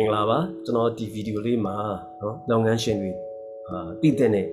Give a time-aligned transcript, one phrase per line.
[0.00, 1.76] င်္ဂလာပါကျွန်တော်ဒီဗီဒီယိုလေးမှာ
[2.20, 3.10] နော်လုပ်ငန်းရှင်တွေ
[3.68, 4.46] အာသိတဲ့နဲ့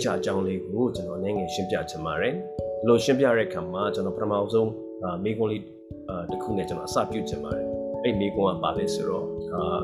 [0.00, 4.70] HR အကြောင်းလေးကိုကျွန်တော်နိုင်ငံရှင်းပြချင်ပါတယ်ဒီလိုရှင်းပြတဲ့အခါမှာကျွန်တော်ပထမဆုံး
[5.04, 5.62] အာမိကွန်လေး
[6.08, 7.66] အာတစ်ခုနဲ့ကျွန်တော်အစပြုချင်ပါတယ်
[8.04, 9.80] အဲ့မိကွန်ကပါလဲဆိုတော့အာ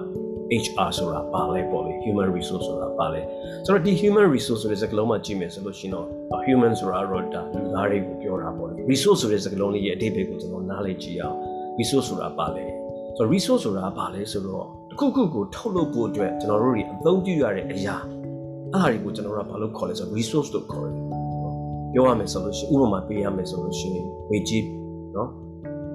[0.65, 3.21] HR ဆိုတာပါလဲပေါ့လေ human resource ဆိုတာပါလဲ
[3.67, 6.07] ဆိုတော့ဒီ human resource ဆိုတဲ့စကားလုံးမှာကြည့်မယ်ဆိုလို့ရှိရင်တော့
[6.47, 11.37] human ဆိုတာတော့ဒါလူသားတွေကိုပြောတာပေါ့လေ resource ဆိုတဲ့စကားလုံးလေးရဲ့အဓိပ္ပာယ်ကိုကျွန်တော်နားလည်ကြည့်အောင်
[11.79, 12.65] resource ဆိုတာပါလဲ
[13.17, 17.97] ဆိုတော့ resource ဆိုတာပါလဲဆိုတော့ ခုခုကိုထုတ်လုပ်ဖို့အတွက်ကျွန်တော်တို့တွေအသုံးပြုရတဲ့အရာ
[18.75, 21.05] အဲ့ဒါတွေကိုကျွန်တော်တို့ကဘာလို့ခေါ်လဲဆိုတော့ resource လို့ခေါ်တယ်
[21.93, 24.65] ပြောရမယ်ဆိုလို့ရှိရင်ဥပမာပေးရမယ်ဆိုလို့ရှိရင်ဝေကြီး
[25.17, 25.31] နော်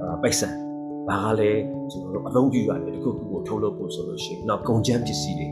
[0.02, 0.50] အာပိုက်ဆံ
[1.10, 5.48] ဒါကလည်းကျွန်တော်တို့အသုံးပြုရတယ်တခုခုကိုထုတ်လုပ်ဖို့ဆိုလို့ရှိရင်နောက်ကုန်ကျန်းပစ္စည်းတွေ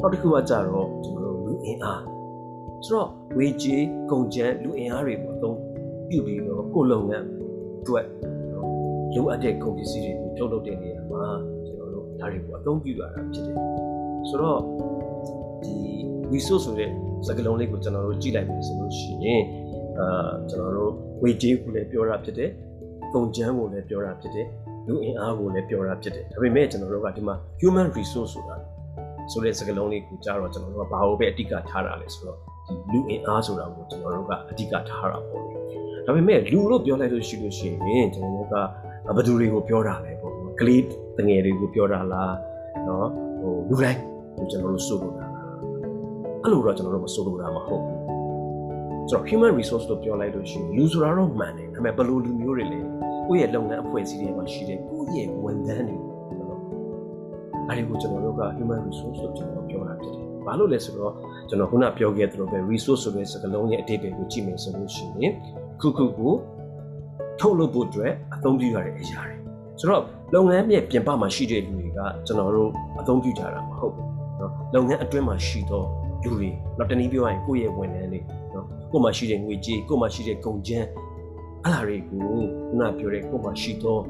[0.00, 2.02] နောက်တစ်ခုကကြတော့ကျွန်တော်တို့လူအင်အား
[2.84, 5.56] ဆိုတော့ဝေကြီးကုန်ကျန်းလူအင်အားတွေပေါ့အသုံး
[6.08, 7.26] ပြုပြီးတော့ကိုယ်လုပ်ငန်း
[7.80, 8.06] အတွက်
[9.14, 10.99] လိုအပ်တဲ့ကုန်ပစ္စည်းတွေကိုထုတ်လုပ်တဲ့နေရာ
[12.20, 13.56] ဒါတွေကိုအသုံးပြုရတာဖြစ်တယ်
[14.28, 14.58] ဆိုတော့
[15.62, 15.74] ဒီ
[16.32, 16.90] resource ဆိုတဲ့
[17.26, 19.42] စကားလုံးလေးကိုကျွန်တော်တို့ကြည့်လိုက်ပြီဆိုလို့ရှိရင်
[19.98, 22.50] အာကျွန်တော်တို့ဝေကြေးကိုလည်းပြောတာဖြစ်တယ်
[23.14, 24.46] ကုန်ကျန်းကိုလည်းပြောတာဖြစ်တယ်
[24.86, 28.56] လူအင်အားကိုလည်းပြောတာဖြစ်တယ်ဒါပေမဲ့ကျွန်တော်တို့ကဒီမှာ human resource ဆိုတာ
[29.32, 35.54] ဆိုတဲ့စကားလုံးလေးကိုကြားတော့ကျွန်တော်တို့ကဘာလို့ပဲအတိတ်ကထားတာလဲဆိုတော့ဒီလူအင်အားဆိုတာကိုကျွန်တော်တို့ကအတိတ်ကထားတာပေါ့လေ
[36.06, 38.54] ဒါပေမဲ့လူလို့ပြောလိုက်လို့ရှိလို့ရှိရင်ကျွန်တော်တို့က
[39.16, 40.29] ဘယ်သူတွေကိုပြောတာလဲပေါ့
[40.60, 40.82] ကလေး
[41.18, 42.34] တငယ်တွေကိုပြောတာလား
[42.88, 43.08] နော်
[43.40, 44.00] ဟိုလူတိုင်း
[44.50, 45.26] ကျွန်တော်တို့စုလို့တာ
[46.42, 48.00] အဲ့လိုတော့ကျွန်တော်တို့မစုလို့တာမဟုတ်ဘူး
[49.08, 52.80] ကျွန်တော် human resource လို့ပြောလိုက်လို့ရှိရင်လူဆိုတာတော့မှန်တယ်ဒါပေမဲ့ဘယ်လိုလူမျိုးတွေလဲ
[53.26, 55.96] ကိုယ့်ရဲ့လုပ်ငန်းအဖွဲ့အစည်းတွေမှာရှိတဲ့ကိုယ့်ရဲ့ဝန်ထမ်းတွေ
[57.68, 61.12] အဲ့ဒီကိုကျွန်တော်တို့က human resource လို့ကျွန်တော်ပြောတာဖြစ်တယ်။ဘာလို့လဲဆိုတော့
[61.48, 65.32] ကျွန်တော်ခုနပြောခဲ့သလိုပဲ resource ဆိုတဲ့စကားလုံးရဲ့အတိတ်တွေကိုကြည့်မယ်ဆိုလို့ရှိရင်
[65.80, 66.32] ခုခုကို
[67.40, 69.36] ထုတ်လုပ်ဖို့အတွက်အသုံးပြုရတဲ့အရာတွေ
[69.80, 70.02] ဆိုတော့
[70.33, 72.69] လုပ်ငန်းရဲ့ပြင်ပမှာရှိတဲ့လူတွေကကျွန်တော်တို့
[72.99, 75.87] အသုံးပြုကြတာမဟုတ်ဘူးเนาะလုပ်ငန်းအတွင်းမှာရှိတော့
[76.23, 78.19] လူတွေတော့တနည်းပြောရရင်ကိုယ့်ရဲ့ဝန်ထမ်းတွေ
[78.51, 80.87] เนาะကိုယ်မှာရှိတဲ့ငွေကြေးကိုယ်မှာရှိတဲ့ကုန်ကျန်း
[81.63, 82.37] အဲ့ဒါတွေကိုခု
[82.79, 84.01] နပြောတဲ့ကိုယ်မှာရှိတော့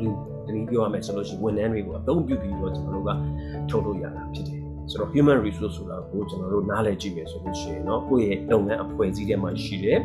[0.00, 0.10] လူ
[0.46, 3.10] တနည်းပြောရမယ်ဆိုလို့ရှိရင်ဝန်ထမ်းတွေကိုအသုံးပြုပြီးတော့ကျွန်တော်တို့က
[3.70, 4.60] ထုတ်လို့ရတာဖြစ်တယ်
[4.90, 9.98] ဆိုတော့ human resource ဆိုတာကိုကျွန်တော်တို့နားလည်ကြည့်မယ်ဆိုလို့ရှိရင်เนาะကိုယ့်ရဲ့လုပ်ငန်းအဖွဲ့အစည်းထဲမှာရှိတဲ့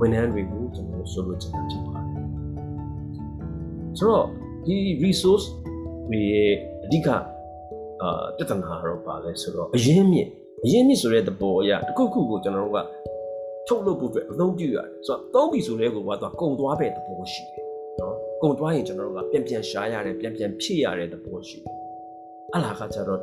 [0.00, 2.26] ဝန်ထမ်းတွေကိုကျွန်တော်တို့ဆိုလို့ချင်တာဖြစ်ပါတယ်
[3.98, 4.26] ဆိုတော့
[4.65, 5.45] ဒီ resource
[6.09, 6.53] တွေရဲ့
[6.85, 7.19] အဓိကအာ
[8.37, 10.27] ပြဿနာတော့ပါလဲဆိုတော့အရင်းမြစ်
[10.65, 12.79] အရင်းမြစ်ဆိုတဲ့သဘောအရတခုခုကိုကျွန်တော်တို့က
[13.67, 17.63] ထုတ်လုပ်ဖို့အတွက်အသုံးပြုရတယ်ဆိုတော့သုံးပြီဆိုတဲ့ကိုကတော့ကုံသွားပဲသဘောရှိတယ်
[17.99, 21.73] နော်ကုံသွားရင်ကျွန်တော်တို့ကပြန်ပြန်ရှားရတယ်ပြန်ပြန်ဖြည့်ရတဲ့သဘောရှိတယ်
[22.53, 23.21] အလားကကြတော့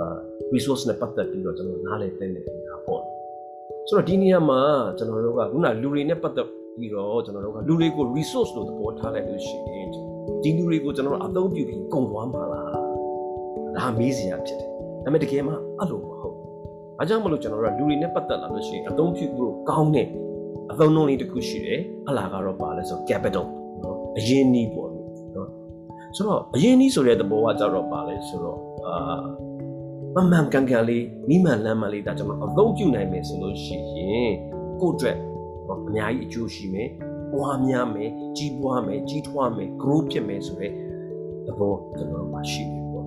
[0.00, 0.18] အာ
[0.54, 3.02] resource နဲ့ပတ်သက်ပြီးတော့ကျွန်တော်နားလည်သိနေတာပေါ့
[3.88, 4.60] ဆိုတော့ဒီနေရာမှာ
[4.98, 6.48] ကျွန်တော်တို့ကခုနလူတွေနဲ့ပတ်သက်
[6.78, 9.88] ပြီးတော့ကျွန်တော်တို့ကလူတွေကို resource လို့သဘောထားလိုက်လို့ရှိရင်
[10.42, 12.68] ဒီလူတွေကိုကျွန်တော်တို့အသုံးပြုပြီးကုန်သွားမှာလား
[13.76, 14.68] ဒါမေးစရာဖြစ်တယ်
[15.04, 16.46] ဒါပေမဲ့တကယ်မှအဲ့လိုမဟုတ်ဘူး
[16.98, 20.08] အဲကြောင့်မလို့ကျွန်တော်တို့ကလူတွေနဲ့ပတ်သက်လာလို့ရှိရင်အသုံးပြုဖို့ကောင်းတဲ့
[20.72, 23.44] အသုံးနှုန်းလေးတစ်ခုရှိတယ်အလားကတော့ပါလဲဆို capital
[23.82, 25.48] နော်အရင်းနှီးပေါ့နော်
[26.16, 28.96] ဆိုတော့အရင်းနှီးဆိုတဲ့သဘောကကြတော့ပါလဲဆိုတော့အာ
[30.14, 34.32] မမှန်ကန်ကန်လေးမိမှန်လမ်းမှန်လေးဒါကျွန်တော်အသုံးပြုနိုင်မယ်ဆိုလို့ရှိရင်
[34.80, 35.16] ကိုယ့်အတွက်
[35.70, 36.88] အများကြီးအကျိုးရှိမယ်
[37.33, 40.71] ပွားများမယ်ကြီးပွားမယ်ကြီးထွားမယ် grow ဖြစ်မယ်ဆိုတဲ့
[41.47, 43.05] သဘောကျွန်တော်မှာရှိတယ်ပေါ့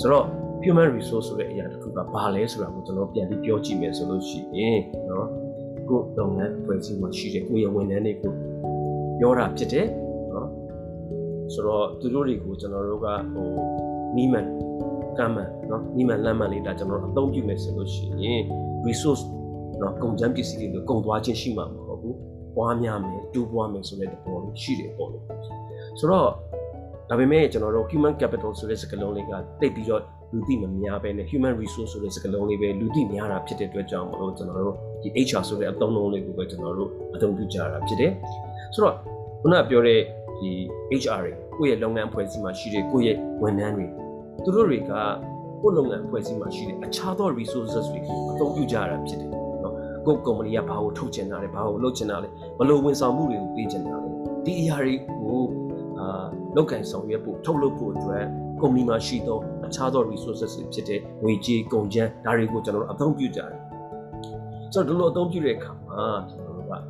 [0.00, 0.26] ဆိုတော့
[0.64, 5.26] human resource ဆိုတဲ့အရာတစ်ခုကဘာလဲဆိုတာကိုကျွန်တော်ပြန်ပြီးပြောကြည့်မယ်ဆိုလို့ရှိရင်เนาะ
[5.88, 8.32] ကိုယ်လုပ်ငန်းအဖွဲ့အစည်းမှာရှိတဲ့ကိုယ့်ရဲ့ဝန်ထမ်းတွေကို
[9.18, 9.86] ပြောတာဖြစ်တယ်
[10.32, 10.48] เนาะ
[11.52, 13.46] ဆိုတော့သူတို့တွေကိုကျွန်တော်တို့ကဟို
[14.16, 14.46] နီးမှန်
[15.18, 18.42] ကမ်းမှန်เนาะနီးမှန်လမ်းမှန်လေးဒါကျွန်တော်အသုံးပြုမယ်ဆိုလို့ရှိရင်
[18.86, 19.22] resource
[19.78, 21.85] เนาะကုန်ကျန်းပစ္စည်းတွေကုန်သွားခြင်းရှိမှာမဟုတ်ဘူး
[22.57, 25.19] ပွားများမယ်တူးပွားမယ်ဆိုတဲ့သဘောလေးရှိတယ်ပေါ့လေ
[25.99, 26.27] ဆိုတော့
[27.09, 29.31] ဒါပေမဲ့ကျွန်တော်တို့ human capital ဆိုတဲ့စကားလုံးလေးက
[29.61, 30.01] တိတ်ပြီးတော့
[30.33, 38.11] လူသိမများပဲနဲ့ human resource ဆိုတဲ့စကားလုံးလေးပဲလူသိများတာဖြစ်တဲ့အတွက်ကြောင့်မလို့ကျွန်တော်တို့ဒီ HR ဆိုတဲ့အသုံးအနှုန်းလေးကိုပဲကျွန်တော်တို့အသုံးပြုကြတာဖြစ်တယ်
[38.73, 38.95] ဆိုတော့
[39.41, 39.99] ခုနကပြောတဲ့
[40.39, 40.49] ဒီ
[41.01, 43.87] HR တွေကိုယ့်ရဲ့လုပ်ငန်းအဖွဲ့အစည်းမှာရှိတဲ့ကိုယ့်ရဲ့ဝန်ထမ်းတွေ
[44.43, 44.91] သူတို့တွေက
[45.61, 49.46] ကိုယ့်လုပ်ငန်းအဖွဲ့အစည်းမှာရှိတဲ့အခြားသော resources တွေကိုအသုံးပြုကြတာဖြစ်တယ်
[50.07, 52.27] နော်ကိုယ့် company ကဘာကိုထုတ်ချင်တာလဲဘာကိုလုပ်ချင်တာလဲ
[52.57, 54.09] ဘယ်လိုဝန်ဆောင်မှုတွေကိုပေးချင်တာလဲ
[54.45, 55.41] ဒီအရာတွေကို
[55.99, 56.25] အာ
[56.55, 58.23] လောက်ကန်ဆောင်ရွက်ဖို့ထုတ်လုပ်ဖို့အတွက်
[58.59, 63.51] company မှာရှိသောအခြားသော resources တွေဖြစ်တဲ့ငွေကြေးကုန်ကျန်းဒါတွေကိုကျွန်တော်တို့အသုံးပြုကြတယ်
[64.73, 66.81] ဆိုတော့ဒီလိုအသုံးပြုတဲ့အခါမှာကျွန်တော်တို့ကဟို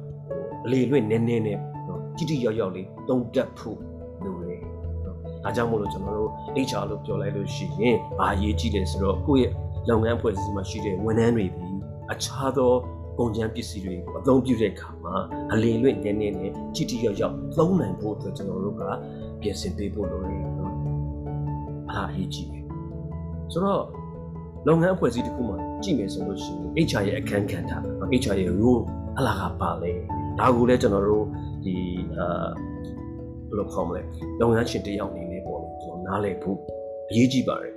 [0.65, 3.79] အလေလွင့်နည်းနည်းနဲ့နော်တိတိယောက်ယောက်လေးတုံးတက်ဖို့
[4.23, 4.61] လိုတယ်
[5.05, 6.31] နော်ဒါကြောင့်မို့လို့ကျွန်တော်တို့
[6.67, 9.51] HR လို့ပြောလိုက်လို့ရှိရင်ဘာရေးကြည့်လဲဆိုတော့ကိုယ့်ရဲ့
[9.89, 11.67] လုပ်ငန်းဖွဲ့စည်းမှာရှိတဲ့ဝန်ထမ်းတွေဒီ
[12.11, 12.71] အခြားသော
[13.17, 15.15] ကုန်ကျန်းပစ္စည်းတွေကိုအသုံးပြုတဲ့အခါမှာ
[15.53, 18.83] အလင်းလွင့်နည်းနည်းနဲ့တိတိယောက်ယောက်သုံးနိုင်ဖို့အတွက်ကျွန်တော်တို့က
[19.41, 20.73] ပြင်ဆင်ပေးဖို့လိုတယ်နော်
[21.91, 22.63] အားအရေးကြီးတယ်
[23.51, 23.83] ဆိုတော့
[24.67, 27.71] လုပ်ငန်းအဖွဲ့အစည်းတစ်ခုမှကြည့်မယ်ဆိုလို့ရှိရင် HR ရဲ့အခန်းကဏ္ဍ
[28.21, 28.83] HR ရဲ့ role
[29.17, 29.91] အလားကပါလဲ
[30.39, 31.25] ဒါကိုလည်းကျွန်တော်တို့
[31.63, 31.75] ဒီ
[32.17, 32.47] အာ
[33.49, 34.01] ဘယ်လိုခေါ်မလဲ
[34.39, 36.57] လုပ်ငန်းရှင်တယောက်အနေနဲ့ပေါ့ကျွန်တော်နားလည်ဖို့
[37.09, 37.73] အရေးကြီးပါတယ်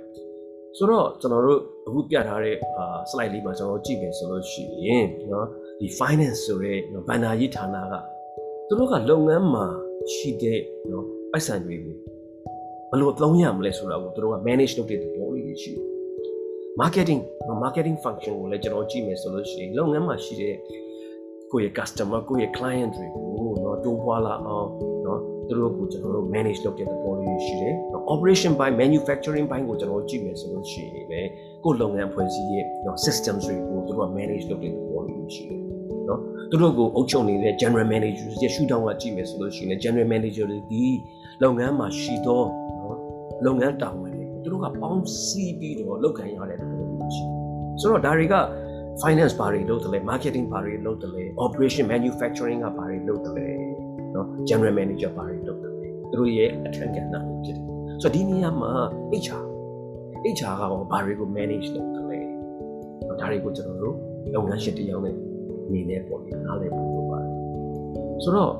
[0.77, 5.46] ဆိုတော့ကျွန်တော်တို့ အခုပြထားတဲ့အာ slide လေးမှာကျွန်တော်ကြည့်မယ်ဆိုလို့ရှိရင်เนาะ
[5.80, 6.78] ဒီ finance ဆိုတဲ့
[7.08, 7.94] ဘဏ္ဍာရေးဌာနက
[8.68, 9.66] သူတို့ကလုပ်ငန်းမှာ
[10.14, 11.96] ရှိတဲ့เนาะပိုက်ဆံတွေကို
[12.90, 15.86] ဘယ်လိုသုံးရမလဲဆိုတာကိုသူတို့က manage လုပ်တဲ့သဘောလေးရှိတယ်
[16.80, 17.20] marketing
[17.62, 20.54] marketing function ကိုလည်းကျွန်တော်ကြည့်မယ်ဆိုလို့ရှိရင်လုပ်ငန်းမှာရှိတဲ့
[21.52, 23.24] ကိုယ့်ရဲ့ customer ကိုယ့်ရဲ့ client တွေကို
[23.62, 24.68] เนาะတိုးပွားလာအောင်
[25.04, 25.18] เนาะ
[25.48, 27.74] သူတို့ကိုကျွန်တော်တို့ manage လုပ်တဲ့သဘောလေးရှိတယ်။
[28.12, 31.30] operation by manufacturing ဘိုင်းကိုကျွန်တော်ကြည့်မယ်ဆိုလို့ရှိရင်လည်း
[31.64, 35.60] ကိုယ့်လုပ်ငန်းဖွဲ့စည်းရဲ့เนาะ systems တွေကိုသူတို့က manage လုပ်တဲ့သဘောလေးရှိတယ်။
[36.06, 36.18] เนาะ
[36.50, 40.84] သူတို့ကိုအုပ်ချုပ်နေတဲ့ general manager ရဲ့ရှုထောင့်ကကြည့်မယ်ဆိုလို့ရှိရင် general manager တွေဒီ
[41.42, 42.42] လုပ်ငန်းမှာရှိသော
[42.78, 42.96] เนาะ
[43.46, 47.34] လုပ်ငန်းတာဝန်တွေသူတို့ကပေါင်းစည်းပြီးတော့လုပ်ကိုင်ရတဲ့သဘောလေးရှိတယ်။
[47.80, 48.34] ဆိုတော့ဒါတွေက
[49.02, 53.48] finance ဘာတွေလုပ်တယ်လဲ marketing ဘာတွေလုပ်တယ်လဲ operation manufacturing ကဘာတွေလုပ်တယ်လဲ
[54.12, 57.66] เนาะ general manager ဘာတွေလုပ်တယ်လဲသူတို့ရဲ့အခန်းကဏ္ဍကိုဖြစ်တယ်
[58.02, 58.72] ဆိုတော့ဒီနေရာမှာ
[59.24, 59.44] HR
[60.37, 62.19] HR ကဘာတွေကို manage လုပ်ကြလဲ
[63.19, 63.95] ဒါတွေကိုကျွန်တော်တို့
[64.33, 65.15] လုပ်ငန်းရှင်တယောက်နဲ့
[65.71, 67.31] နေနေပေါ့လေနားလည်ဖို့လိုပါတယ်
[68.23, 68.53] ဆိုတော့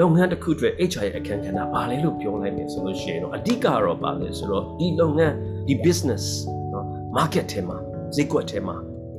[0.00, 5.34] လုပ်ငန်းတစ်ခုအတွက် HR ရဲ့အခန်းကဏ္ဍဘာလဲလို့ပြောလိုက်မယ်ဆိုလို့ရှိရင်တော့အဓိကတော့ဘာလဲဆိုတော့ဒီလုပ်ငန်း
[5.68, 6.24] ဒီ business
[6.72, 6.86] နော်
[7.16, 7.78] market ထဲမှာ
[8.14, 8.76] ဈေးကွက်ထဲမှာ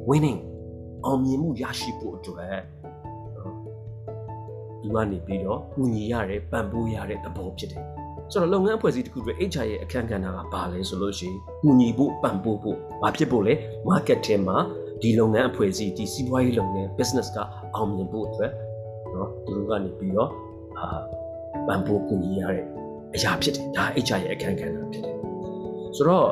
[0.10, 0.40] winning
[1.06, 2.60] အောင်မြင်မှုရရှိဖို့အတွက်
[4.82, 7.86] ဒီကနေပြီးတော့ကူညီရတယ်ပံ့ပိုးရတဲ့သဘောဖြစ်တယ်
[8.32, 13.55] ဆိုတော့လုပ်ငန်းအဖွဲ့အစည်းတစ်ခုအတွက် HR ရဲ့အခန်းကဏ္ဍကဘာလဲဆိုလို့ရှိရင်ကူညီဖို့ပံ့ပိုးဖို့ဘာဖြစ်ဖို့လဲ
[13.88, 14.56] market ထဲမှာ
[15.03, 17.38] ဒီလုပ်ငန်းအဖွဲ့အစည်းဒီစီးပွားရေးလုပ်ငန်း business က
[17.75, 18.53] အောင်မြင်ဖို့အတွက်
[19.12, 20.31] เนาะသူတို့ကနေပြီးတော့
[20.79, 20.87] အာ
[21.67, 22.64] ပံ့ပိုးကူညီရတဲ့
[23.14, 25.17] အရာဖြစ်တယ်ဒါ HR ရဲ့အခန်းကဏ္ဍဖြစ်တယ်
[25.97, 26.31] ဆိုတော့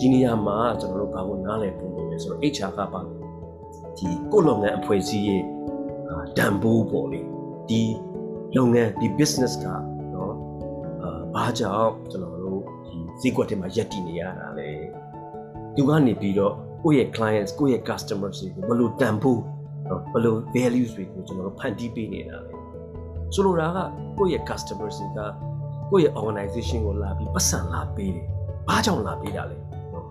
[0.00, 3.00] ဒီနေရာမှာကျွန်တော်တို့ဘာကိုနားလည်ဖို့လုပ်လဲဆိုတော့ HR ကပါ
[3.96, 5.42] ဒီကိုလုပ်ငန်းအဖွဲ့အစည်းရဲ့
[6.38, 7.20] ဒံပိုးပေါ့လေ
[7.68, 7.82] ဒီ
[8.56, 9.80] လုပ်ငန်းဒီ business ကเนาะအာ
[11.35, 14.69] ဘာကြောင့်ကျွန်တော်တို့ဒီဈေးကွက်ထဲမှာရပ်တည်နေရတာလဲ
[15.75, 16.53] သူကနေပြီးတော့
[16.83, 19.41] ကိုယ့်ရဲ့ clients ကိုယ့်ရဲ့ customers တွေကိုဘယ်လိုတန်ဖိုး
[19.89, 22.53] နော်ဘယ်လို values တွေကိုကျွန်တော်တို့ဖန်တီးပေးနေတာလဲ
[23.33, 23.79] ဆိုလိုတာက
[24.17, 25.19] ကိုယ့်ရဲ့ customers တွေက
[25.91, 28.27] ကိုယ့်ရဲ့ organization ကိုလာပြီးပတ်စံလာပေးတယ်
[28.67, 29.57] ဘာကြောင့်လာပေးတာလဲ
[29.93, 30.05] နော်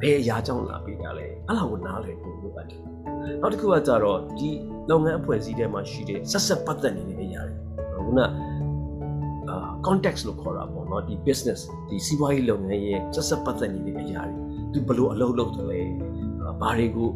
[0.00, 2.80] ဘယ်အရာကြောင့်လာပေးတာလဲအဲ့လောက်ကိုနားလည်ဖို့လိုပါတယ်
[3.40, 4.50] နောက်တစ်ခုကကြတော့ဒီ
[4.90, 7.56] လုပ်ငန်းအဖွဲ့အစည်းထဲမှာရှိတဲ့ဆက်ဆက်ပတ်သက်နေတဲ့အရာတွေ
[8.06, 8.28] ခုနအာ
[9.86, 14.42] context လို့ခေါ်တာပေါ့နော်ဒီ business ဒီစီးပွားရေးလုပ်ငန်းရဲ့ဆက်ဆက်ပတ်သက်နေတဲ့အရာတွေ
[14.72, 15.80] သူဘယ်လိုအလုပ်လုပ်တယ်လဲ
[16.60, 17.10] ဘာတွေကို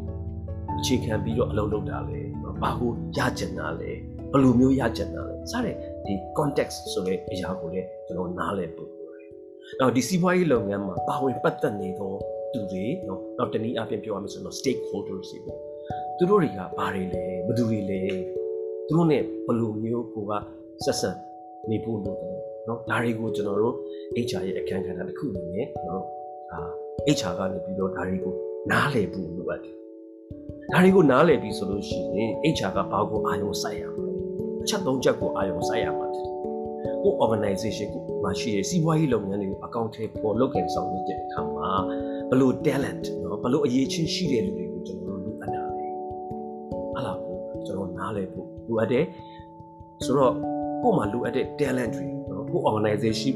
[0.79, 2.21] အခြေခံပြီးတော့အလုပ်လုပ်တာလဲ
[2.63, 3.91] ဘာကိုရကျင်တာလဲ
[4.33, 5.77] ဘယ်လိုမျိုးရကျင်တာလဲစတဲ့
[6.07, 9.31] ဒီ context ဆိုတဲ့အရာကိုလည်းကျွန်တော်နားလည်ဖို့လိုတယ်။
[9.81, 12.13] နောက်ဒီစီးပွားရေးလုပ်ငန်းမှာပါဝင်ပတ်သက်နေသော
[12.53, 15.59] သူတွေနော်နောက်တနည်းအားဖြင့်ပြောရမယ်ဆိုတော့ stakeholders တွေပေါ့။
[16.19, 18.01] သူတို့တွေကဘာတွေလဲဘယ်သူတွေလဲ
[18.87, 20.33] သူတို့ ਨੇ ဘယ်လိုမျိုးကိုက
[20.85, 21.11] ဆက်ဆံ
[21.71, 23.76] နေဖို့လိုတယ် နော်ဒါတွေကိုကျွန်တော်တို့
[24.28, 26.08] HR ရဲ့အခန်းကဏ္ဍတစ်ခုအနေနဲ့ကျွန်တော်တို့
[26.52, 26.60] အာ
[27.18, 28.34] HR ကနေပြီးတော့ဒါတွေကို
[28.72, 29.76] နားလည်ဖို့လိုအပ်တယ်
[30.72, 34.12] ဒါတွေကိုနားလည်ပြီးဆိုလို့ရှိရင် HR ကဘာကိုအာရုံစိုက်ရမလဲ
[34.62, 36.26] အချက်သုံးချက်ကိုအာရုံစိုက်ရမှာတယ်
[37.04, 41.70] ကို organization ကိုမှာရှိတဲ့စီးပွားရေးလုပ်ငန်းတွေကိုအကောင့်ထဲပေါ်လုပ်ခဲ့ဆောင်ရွက်တဲ့အခါမှာ
[42.30, 45.86] ဘလို့ talent เนาะဘလို့အရေးချင်းရှိတဲ့လူတွေကိုကျွန်တော်တို့လိုအပ်တာလေ
[46.96, 47.36] အဲ့ဒါကို
[47.66, 49.06] ကျွန်တော်နားလည်ဖို့လိုအပ်တယ်
[50.06, 50.34] ဆိုတော့
[50.82, 52.21] ကို့မှာလိုအပ်တဲ့ talent တွေเนาะ
[52.53, 53.35] ကို organization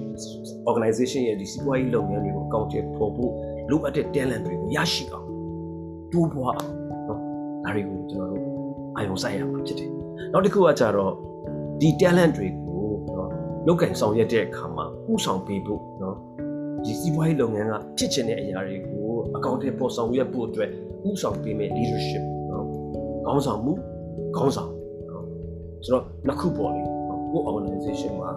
[0.70, 3.32] organization ရဲ့ဒီစီးပွားရေးလုပ်ငန်းတွေကိုအကောင့်တွေပေါ်ဖို့
[3.70, 5.26] လိုအပ်တဲ့ talent တွေကိုရရှိအောင်
[6.12, 6.72] တိုးပွားအောင်
[7.08, 7.20] နော်
[7.64, 8.44] ဒါတွေကိုကျွန်တော်တို့
[8.96, 9.90] အာရုံစိုက်ရမှာဖြစ်တယ်
[10.32, 11.12] နောက်တစ်ခုကကြတော့
[11.80, 12.84] ဒီ talent တွေကို
[13.16, 13.30] နော်
[13.66, 16.16] လုတ်ကင်ဆောင်ရွက်တဲ့အခါမှာပူဆောင်ပေးဖို့နော်
[16.84, 19.06] ဒီစီးပွားရေးလုပ်ငန်းကဖြစ်ချင်တဲ့အရာတွေကို
[19.36, 20.70] အကောင့်တွေပေါ်ဆောင်ရွက်ဖို့အတွက်
[21.02, 22.66] ပူဆောင်ပေးမယ့် leadership နော်
[23.26, 23.72] ခေါင်းဆောင်မှု
[24.36, 24.70] ခေါင်းဆောင်
[25.10, 25.24] နော်
[25.84, 26.82] ဆိုတော့နှစ်ခုပေါ်လေ
[27.32, 28.30] ကို organization မှာ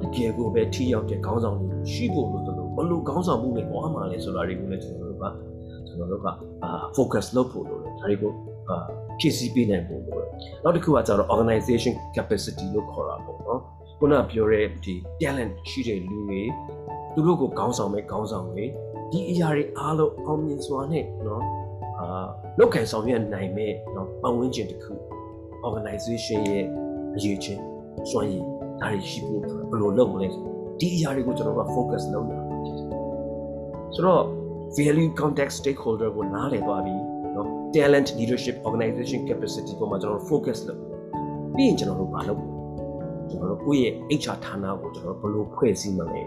[0.00, 5.24] တကယ်ကိုပဲထိရောက်တဲ့ခေါင်းဆောင်တွေရှိဖို့လို့ဆိုလို့ဘလို့ခေါင်းဆောင်မှုနဲ့ပေါ်မှာလဲဆိုတာတွေကိုလည်းကျွန်တော်တို့က
[5.86, 6.26] ကျွန်တော်တို့က
[6.62, 8.32] အာ focus လုပ်ဖို့လို့ဒါတွေကို
[8.68, 8.76] အာ
[9.18, 10.24] ဖြည့်ဆည်းပေးနိုင်ဖို့လို့
[10.64, 13.60] နောက်တစ်ခုကကျတော့ organization capacity လို့ခေါ်တာပေါ့နော်
[13.98, 16.42] ခုနပြောတဲ့ဒီ talent ရှိတဲ့လူတွေ
[17.14, 18.64] သူတို့ကိုခေါင်းဆောင်မဲ့ခေါင်းဆောင်တွေ
[19.12, 21.44] ဒီအရာတွေအားလုံးအောင်မြင်စွာနဲ့နော်
[21.98, 22.26] အာ
[22.58, 24.92] လောက်ခံဆောင်ရွက်နိုင်မဲ့နော်ပတ်ဝန်းကျင်တစ်ခု
[25.66, 26.64] organization ရဲ့
[27.16, 27.62] အရေးချင်း
[28.10, 28.44] စွမ်းရည်
[28.79, 30.27] ဒါတွေရှိဖို့ဘယ်လိုလုပ်မလဲ
[30.79, 32.87] ဒီအရာတွေကိုကျွန်တော်တို့က focus လုပ်ရမှာဖြစ်တယ်
[33.95, 34.23] ဆိုတော့
[34.77, 36.95] value context stakeholder ကိုနားလည်သွားပြီ
[37.33, 40.79] เนาะ talent leadership organization capacity ပေါ်မှာကျွန်တော်တို့ focus လုပ်
[41.55, 42.41] ပြီးရင်ကျွန်တော်တို့မလုပ်
[43.29, 46.23] ကျွန်တော်တို့ကိုယ့်ရဲ့ HR ဌာနကိုကျွန်တော်တို့ဘယ်လိုဖွဲ့စည်းမလဲ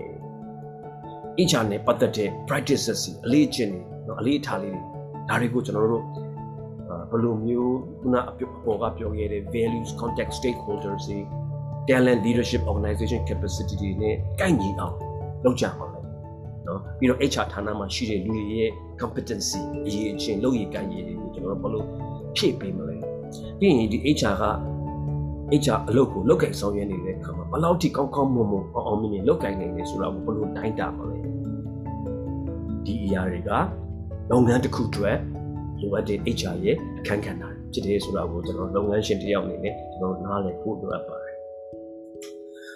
[1.49, 4.83] HR နဲ့ပတ်သက်တဲ့ practices အလေးအကျင့်တွေနော်အလေးအထားလေးတွေ
[5.28, 6.05] ဒါတွေကိုကျွန်တော်တို့
[7.11, 8.33] ဘယ်လိုမျိုးခုနအ
[8.64, 11.19] ပေါ်ကပြောခဲ့တဲ့ values context stakeholders တွေ
[11.91, 14.95] talent leadership organization capacity တွေနဲ့ကိုက်ညီအောင်
[15.45, 16.03] လုပ်ကြပါမယ်
[16.67, 18.71] နော်ပြီးတော့ HR ဌာနမှာရှိတဲ့လူတွေရဲ့
[19.01, 21.83] competency အရေးအချင်းလုပ်ရည်ကိုက်ရည်တွေကိုကျွန်တော်တို့ဘယ်လို
[22.36, 22.95] ဖြည့်ပေးမလဲ
[23.60, 24.45] ပြီးရင်ဒီ HR က
[25.63, 31.17] HR အလုပ်ကိုလုပ်ကင်ဆောင်ရွက်နေတဲ့အခါမှာဘယ်လောက်ထိကောင်းကောင်းမွန်မွန်အောင်အောင်မြင်မြင်လုပ်ကင်နိုင်လဲဆိုတာကိုဘယ်လိုတိုင်းတာမလဲ
[32.86, 33.51] ဒီအရာတွေက
[34.31, 35.17] လုပ်ငန်းတစ်ခုအတွက်
[35.79, 37.43] လိုအပ်တဲ့ HR ရဲ့အခန်းကဏ္ဍ
[37.74, 41.31] ဖြစ်တယ်ဆိုတာကိုကျွန်တော်လုပ်ငန်းရှင်တယောက်အနေနဲ့ကျွန်တော်နားလည်ဖို့လိုအပ်ပါတယ်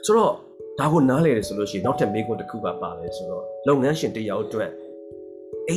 [0.07, 0.33] ဆိုတော့
[0.79, 4.71] ဒါကိုနားလည်တယ်ဆိုလို့ရှိရင်နောက်ထပ်မေးခွန်းတစ်ခုကပါလဲဆိုတော့လုပ်ငန်းရှင်တယောက်အတွက်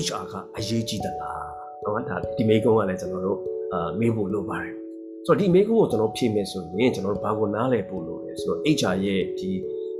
[0.05, 1.47] HR ကအရေးကြီးသလား
[1.83, 3.39] တော့ဒါဒီမေးခွန်းကလည်းကျွန်တော်တို့
[3.73, 4.73] အာမေးဖို့လိုပါတယ်
[5.25, 9.49] ဆိုတော့ဒီမေးခွန်းကိုကျွန်တော်ဖြေမယ်ဆိုရင်ကျွန်တော်တို့ဘာကိုနားလည်ဖို့လိုလဲဆိုတော့ HR ရဲ့ဒီ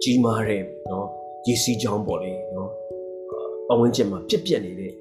[0.03, 1.05] ကြီးမားတဲ့เนาะ
[1.45, 2.69] ရည်စည်းကြောင်းပေါ့လေเนาะ
[3.67, 4.91] ပတ်ဝန်းကျင်မှာပြက်ပြက်နေတဲ့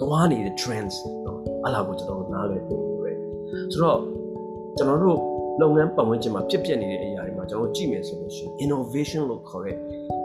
[0.00, 0.94] သွားနေတဲ့ trends
[1.24, 3.16] เนาะအဲ့လာကိုကျွန်တော်တို့နားလည်ဖို့လိုတယ်
[3.72, 3.98] ဆိုတော့
[4.76, 5.18] ကျွန်တော်တို့
[5.61, 9.77] လုပ်ငန်းပတ်ဝန်းကျင်မှာဖြစ်ပျက်နေတဲ့အရာတွေမှာကျွန်တော်ကြည့်မယ်ဆိုလို့ရှိရင် innovation လို့ခေါ်တဲ့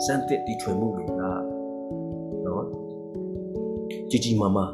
[0.05, 2.65] စမ်းသစ်တီထွင်မှုတွေကနော်
[4.11, 4.73] ကြီးကြီးမားမား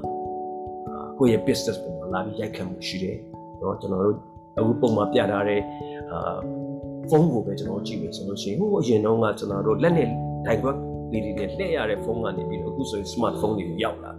[1.18, 3.16] ကိုယ့်ရဲ့ business ပေါ်မှာလာပြီးရိုက်ခတ်မှုရှိတယ်
[3.60, 4.18] နော်ကျွန်တော်တို့
[4.58, 5.60] အခုပုံမှာပြထားတဲ့
[6.12, 6.38] အာ
[7.10, 10.08] ဖုန်းကိုပဲကျွန်တော်ကြည့်မယ်ဆိုလို့ရှိရင်ဟိုအရင်တုန်းကကျွန်တော်တို့လက်နဲ့
[10.46, 10.76] တိုင်ခွက်
[11.12, 14.12] လေးတွေနဲ့လှည့်ရတဲ့ဖုန်းကနေပြီးတော့အခုဆိုရင် smartphone တွေရောက်လာ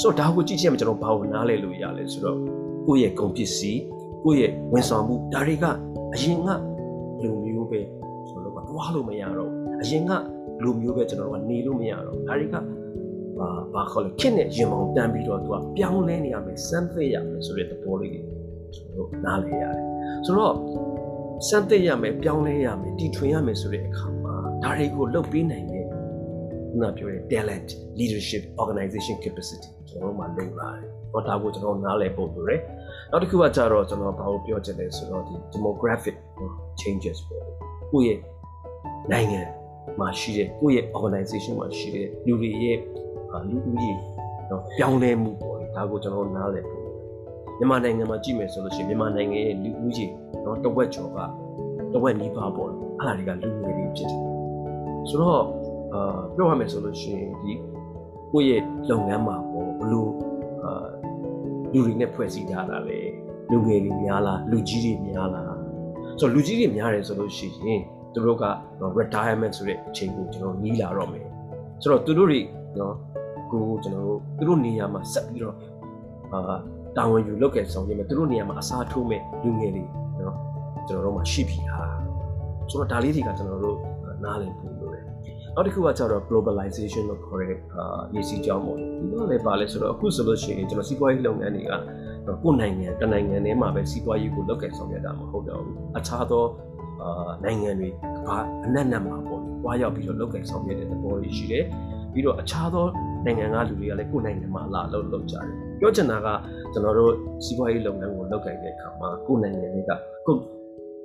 [0.00, 2.38] ဆိုတော့ဒါကိုကြည့်ချက်မှာကျွန်တော်ဘာကိုနားလဲလို့ရလဲဆိုတော့
[2.86, 3.80] ကိုယ့်ရဲ့ကုန်ပစ္စည်း
[4.24, 5.64] ကိုယ့်ရဲ့ဝန်ဆောင်မှုဒါတွေက
[6.14, 6.48] အရင်က
[7.22, 7.80] လူမျိုးပဲ
[8.28, 9.50] ကျွန်တော်တို့ကတွားလို့မရတော့
[9.82, 10.12] အရင်က
[10.62, 12.56] လူမျိုးပဲကျွန်တော်တို့ကနေလို့မရတော့ဒါတွေက
[13.38, 18.22] ဘာဘာခေါ်လဲခင်းနဲ့ရင်မောင်တန်းပြီးတော့သူကပြောင်းလဲနေရမယ်စမ်းသစ်ရမယ်ဆိုတဲ့သဘောလေးတွေ
[18.74, 19.84] ကျွန်တော်နားလည်ရတယ်
[20.26, 20.54] ဆိုတော့
[21.48, 32.60] စမ်းသစ်ရမယ်ပြောင်းလဲရမယ်တီထွင်ရမယ်ဆိုတဲ့အခါမှာဒါတွေကိုလုပ်ပေးနိုင်တဲ့ခုနပြောတဲ့ talent leadership organization capacity ကျွန်တော်တို့မှာလုံလာတယ်။ဟောဒါကိုကျွန်တော်နားလည်ဖို့လိုတယ်။
[33.12, 36.16] နောက်တစ်ခုကကြတော့ကျွန်တော်ဘာကိုပြောချင်လဲဆိုတော့ဒီ demographic
[36.80, 37.44] changes ပေါ့။
[37.92, 38.18] ကိုယ့်ရဲ့
[39.12, 39.40] နိုင်ငံ
[40.00, 42.78] မှာရှိတဲ့ကိုယ့်ရဲ့ organization မှာရှိတဲ့လူတွေရဲ့
[43.50, 43.92] လူဦးရေ
[44.50, 46.82] နော်ပြောင်းလဲမှုပေါ့လေဒါကိုကျွန်တော်နားလည်ဖို့
[47.58, 50.06] မြန်မာနိုင်ငံမှာကြည့်မယ်ဆိုလို့ရှိရင်မြန်မာနိုင်ငံရဲ့လူဦးရေ
[50.44, 51.18] နော်တဝက်ကျော်က
[51.92, 54.20] တဝက်နီးပါးပေါ့လေအဲ့ဒါတွေကလူငယ်တွေဖြစ်တယ်
[55.08, 55.42] ဆိုတော့
[55.94, 57.52] အာပြောရမယ်ဆိုလို့ရှိရင်ဒီ
[58.32, 60.09] ကိုယ့်ရဲ့လုပ်ငန်းမှာပေါ့ဘလို့အာ
[61.72, 63.00] လူတွေနဲ့ဖွဲ့စည်းထားတာလေ
[63.50, 65.44] လူငယ်တွေများလားလူကြီးတွေများလား
[66.20, 67.80] ဆိုတော့လူကြီးတွေများတယ်ဆိုလို့ရှိရင်
[68.14, 68.44] သူတို့က
[69.00, 71.26] retirement ဆိုတဲ့အချိန်ကိုကျွန်တော်နီးလာတော့မယ်
[71.82, 72.40] ဆိုတော့သူတို့တွေ
[72.78, 72.94] နော်
[73.52, 75.56] ကိုကျွန်တော်တို့သူတို့နေရာမှာဆက်ပြီးတော့
[76.32, 76.56] အာ
[76.96, 79.84] တာဝန်ယူလုပ်ခဲ့ဆောင်ရမယ်သူတို့နေရာမှာအစားထိုးမဲ့လူငယ်တွေ
[80.20, 80.36] နော်
[80.88, 81.96] ကျွန်တော်တို့မှာရှိပြီလား
[82.70, 83.76] ဆိုတော့ဒါလေးတွေကကျွန်တော်တို့
[84.24, 84.79] နားလည်ဖို့လိုတယ်
[85.54, 91.66] နောက်တစ်ခုကကျတော့ globalization လို့ခေါ်တဲ့အာရည်စည်းကြောင်းပေါ့ဒီလိုလည်းပါလဲဆိုတော့အခုဆိုလို့ရှိရင်ကျွန်တော်စီးပွားရေးလုပ်ငန်းတွေက
[92.42, 96.44] ကိုယ်နိုင်ငံတနိုင်ငံထဲမှာပဲစီးပွားရေးကိုလုပ်ခဲ့ဆောင်ရတာမဟုတ်တော့ဘူးအခြားသော
[97.02, 97.88] အာနိုင်ငံတွေ
[98.26, 101.64] ဘာအနက်နက်မှာပေါ့တွားရောက်ပြီးတော့လုပ်ခဲ့ဆောင်ရတဲ့သဘောတွေရှိတယ်
[102.12, 102.86] ပြီးတော့အခြားသော
[103.24, 105.46] နိုင်ငံကလူတွေကလည်းကိုယ်နိုင်ငံမှာလာလုပ်လုပ်ကြတယ်
[105.80, 106.28] ပြောချင်တာက
[106.72, 107.12] ကျွန်တော်တို့
[107.44, 109.90] စီးပွားရေးလုပ်ငန်းကိုလုပ်ကိုင်တဲ့အခါမှာကိုယ်နိုင်ငံတွေက
[110.26, 110.40] ကိုယ်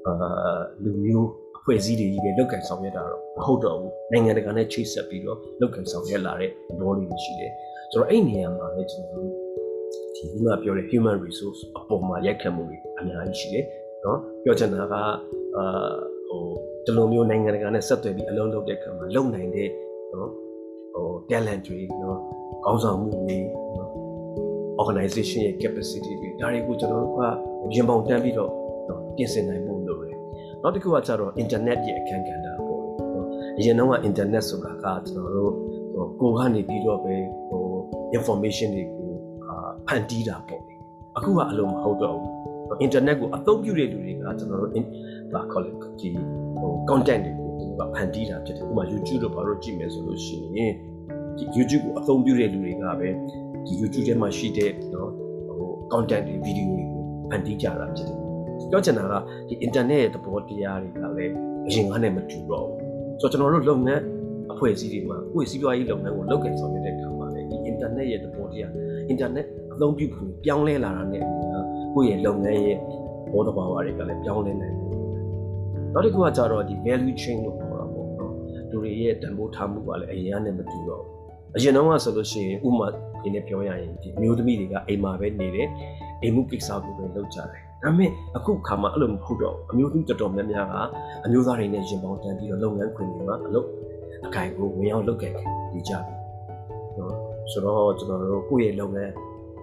[0.05, 7.52] အာလူမျိုးအ ဖွဲ့အစည်းတွေကြီးပဲလုပ်ကိုင်ဆောင်ရွက်တာတော့မဟုတ်တော့ဘူးနိုင်ငံတကာနဲ့ချိတ်ဆက်ပြီးတော့လုပ်ကိုင်ဆောင်ရွက်လာတဲ့သဘောလေးတွေရှိတယ်
[7.90, 9.30] ဆိုတော့အဲ့နေရာမှာလည်းကျွန်တော်တို့
[10.16, 13.64] ဒီခုနပြောတဲ့ human resource အပေါ်မှာရိုက်ခတ်မှုတွေအများကြီးရှိတယ်
[14.02, 14.94] เนาะပြောချင်တာက
[15.56, 15.64] အာ
[16.28, 16.42] ဟို
[16.84, 19.68] ဒီလိုမျိုးနိုင်ငံတကာနဲ့ဆက်သွယ်ပြီးအလုံးလုပ်တဲ့အခါမှာလုံနိုင်တဲ့
[20.10, 20.28] เนาะ
[20.94, 22.16] ဟို talent တွေเนาะ
[22.64, 23.38] ခေါင်းဆောင်မှုတွေ
[23.74, 23.88] เนาะ
[24.80, 27.22] organization ရဲ့ capacity တွေဒါတွေကိုကျွန်တော်တို့က
[27.74, 28.50] ရင်ပေါင်တန်းပြီးတော့
[29.16, 29.83] ပြင်ဆင်နိုင်ဖို့လိုတယ်။
[30.65, 32.81] နောက်တစ်ခုကကျတော့ internet ရဲ့အခန်းကဏ္ဍပေါ့။
[33.57, 35.53] အရင်တော့က internet ဆိုတာကကျွန်တော်တို့
[36.19, 37.15] ကိုကနေပြီးတော့ပဲ
[37.49, 37.63] ဟို
[38.17, 39.09] information တွေကို
[39.87, 40.61] ဖန်တီးတာပေါ့။
[41.17, 42.31] အခုကအလုံးမဟုတ်တော့ဘူး။
[42.85, 44.71] internet ကိုအသုံးပြုတဲ့လူတွေကကျွန်တော်တို့
[45.33, 46.09] ဘာခေါ်လဲဒီ
[46.59, 50.73] ဟို content တွေကိုသူကဖန်တီးတာဖြစ်တယ်။ဥပမာ YouTube တို့ဘာလို့ကြည့်မယ်ဆိုလို့ရှိရင်
[51.37, 53.09] ဒီ YouTube ကိုအသုံးပြုတဲ့လူတွေကပဲ
[53.65, 55.11] ဒီ YouTube ထဲမှာရှိတဲ့နော်
[55.57, 58.24] ဟို content တွေ video တွေကိုဖန်တီးကြတာဖြစ်တယ်
[58.71, 59.13] ပြောချင်တာက
[59.47, 61.33] ဒီ internet ရဲ့သဘောတရားတွေကလည်း
[61.67, 64.01] အရင်ကနဲ့မတူတော့ဘူးဆိုတော့ကျွန်တော်တို့လုပ်ငန်း
[64.51, 68.71] အဖွဲ့အစည်းတွေမှာကိုယ့်စီးပွားရေးလုပ်ငန်းကိုလုပ်ကင်ဆောင်ရွက်တဲ့အခါမှာလည်းဒီ internet ရဲ့သဘောတရား
[69.11, 71.59] internet အသုံးပြုဖို့ပြောင်းလဲလာတာနဲ့အမျှ
[71.93, 72.77] ကိုယ့်ရဲ့လုပ်ငန်းရဲ့
[73.31, 74.95] ဘောဓဘာဝတွေကလည်းပြောင်းလဲနိုင်တယ်
[75.93, 78.33] နောက်တစ်ခုကကြတော့ဒီ value chain လို့ခေါ်တာပေါ့နော်
[78.69, 81.15] လူတွေရဲ့တန်ဖိုးထားမှုကလည်းအရင်ကနဲ့မတူတော့ဘူး
[81.55, 82.87] အရင်တော့ကဆိုလို့ရှိရင်ဥမာ
[83.23, 85.67] ဒီနေ့ပြောရရင်ဒီမျိုးသမီးတွေကအိမ်မှာပဲနေတယ်
[86.21, 90.75] အိမ်မှုကိစ္စကိုပဲလုပ်ကြတယ် ဒါပေမဲ့အခုခါမှာအဲ့လိုမဟုတ်တော့အမျိုးသမီးတော်တော်များများက
[91.25, 93.67] အမျိုးသားတွေနဲ့ရင်ပေါင်းတန်းပြီးတော့လုပ်ငန်းခွင်တွေမှာအလုပ်
[94.25, 95.31] အကင်ကိုဝင်ရောက်လုပ်ခဲ့
[95.73, 96.15] ဒီကြပြီ
[96.97, 97.13] နော်
[97.51, 99.11] ဆိုတော့ကျွန်တော်တို့ကိုယ့်ရဲ့လုပ်ငန်း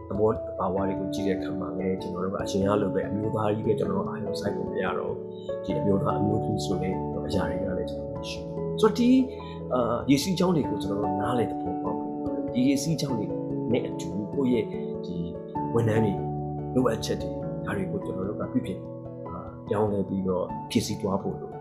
[0.09, 5.14] သဘောပါဝါတွေကိုကြည့်တဲ့အခါမှာလည်းကျွန်တော်တို့ကအရှင်ရလို့ပဲအမျိုးသားကြီးပဲကျွန်တော်တို့အာရုံစိုက်ဖို့မရတော့
[5.64, 6.95] ဒီအမျိုးသားအမျိုးသမီးဆိုတဲ့
[7.26, 8.38] အရာတွေကလည်းကျွန်တော်ရှိ
[8.81, 9.11] ဆိုတော့ဒီ
[9.75, 11.97] အာရေစီးချောင်းတွေကိုကျွန်တော်တို့နားလေတဲ့ပုံပေါ့
[12.52, 13.26] ဒီရေစီးချောင်းတွေ
[13.73, 14.64] နဲ့အတူကိုယ့်ရဲ့
[15.04, 15.16] ဒီ
[15.75, 16.12] ဝန်ထမ်းတွေ
[16.75, 18.80] လိုအပ်ချက်တွေ ဒါတွေကိုကျွန်တော်တို့ကပြည့်ပြည့်
[19.70, 21.54] ပြောင်းလဲပြီးတော့ဖြည့်ဆည်းသွားဖို့လို့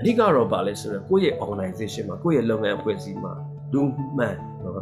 [0.00, 3.32] အဓိကတော့ဗာလဲဆိုတော့ကိုယ့်ရဲ့ organization မှာကိုယ့်ရဲ့လုပ်ငန်းအဖွဲ့အစည်းမှာ
[3.72, 3.80] လူ
[4.18, 4.36] မှန်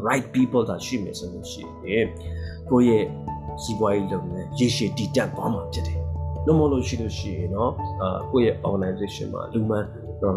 [0.09, 2.07] right people သာရှိမယ်ဆိုလို့ရှိရင်
[2.71, 3.05] ကိုယ့်ရဲ့
[3.63, 6.01] စီးပွားရေးလုပ်ငန်းရေရှည်တည်တံ့သွားမှာဖြစ်တယ်။
[6.47, 7.71] လို့မလို့ရှိလို့ရှိရင်เนาะ
[8.03, 9.85] အာကိုယ့်ရဲ့ organization မှာလူမှန်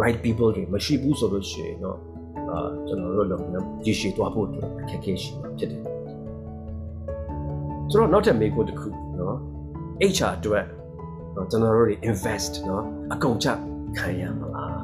[0.01, 1.97] right people တွေမရှိဘူးဆိုလို့ရှိရင်เนาะ
[2.49, 5.83] အာကျွန်တော်တို့လုပ်ငန်းရေရှည်သွားဖို့အတွက်အခက်အခဲရှိမှာဖြစ်တယ်။
[7.91, 9.35] ဆိုတော့နောက်ထပ်မေးခွန်းတစ်ခုเนาะ
[10.15, 10.65] HR အတွက်
[11.51, 13.47] ကျွန်တော်တို့တွေ invest เนาะအကုန်ချ
[13.97, 14.81] ခံရမလား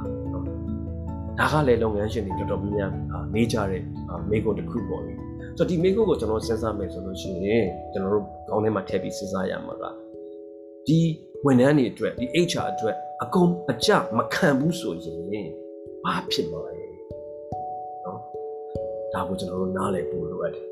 [1.39, 3.82] ဒါကလည်းလုပ်ငန်းရှင်တွေတော်တော်များများမေးကြတဲ့
[4.29, 5.13] မေးခွန်းတစ်ခုပေါ့လေ
[5.58, 9.84] ဆိုတော့ဒီမေးခွန်းကိုကျွန်တော်စဉ်းစားမယ်ဆိုလို့ရှိရင်ကျွန်တော်တို့ခေါင်းထဲမှာထည့်ပြီးစဉ်းစားရမှာက
[10.88, 11.00] ဒီ
[11.46, 15.48] ဝန်ထမ်းတွေအတွက်ဒီ HR အတွက်အကုန်အကျမခံဘူးဆိုရင်
[16.03, 16.74] ဘာဖြစ်မှာလဲ
[18.06, 18.20] နော်
[19.13, 20.65] ဒါကိုကျွန်တော်တို့နားလည်ဖို့လိုအပ်တယ်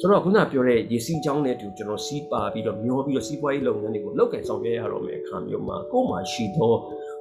[0.00, 6.74] ဆိုတော့ခုနပြောတဲ့ရေစီးချောင်းနဲ့တူကျွန်တော်စီးပါပြီးတော့မျောပြီးတော့စီးပွားရေးလုပ်ငန်းတွေကိုလုပ်ကင်ဆောင်ရွက်ရတော့မယ့်အခါမျိုးမှာကိုယ်မှာရှိသော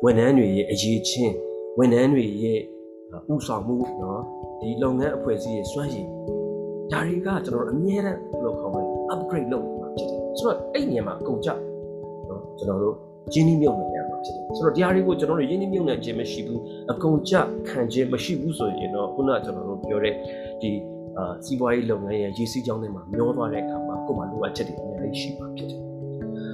[0.03, 1.33] ဝန်ထမ်းတွေရဲ့အရေးချင်း
[1.79, 2.59] ဝန်ထမ်းတွေရဲ့
[3.33, 4.19] ဥဆောင်မှုเนาะ
[4.59, 6.07] ဒီလုပ်ငန်းအဖွဲ့အစည်းရဲ့စွမ်းရည်
[6.91, 11.49] ဒါတွေကကျွန်တော်တို့အမြဲတမ်းဘယ်လိုခေါ်မလဲ upgrade လုပ်မှာဖြစ်တယ်ဆိုတော့အဲ့နေရာမှာကုန်ကြ
[12.27, 12.95] เนาะကျွန်တော်တို့
[13.33, 17.33] ရင်းနှီးမြှုပ်နှံရမှာဖြစ်တယ်ဆိုတော့တရားတွေကိုကျွန်တော်တို့ရင်းနှီးမြှုပ်နှံခြင်းမရှိဘူးအကုန်ကြ
[17.69, 20.13] ခံခြင်းမရှိဘူးဆိုရင်တော့ခုနကကျွန်တော်တို့ပြောတဲ့
[20.61, 20.69] ဒီ
[21.17, 25.79] အာစီးပွားရေးလုပ်ငန်းရဲ့ရေးစည်းကြောင်းတွေမှာမျောသွားတဲ့အခါမှာကိုယ်မှာလိုအပ်ချက်တွေအများကြီးရှိမှာဖြစ်တယ်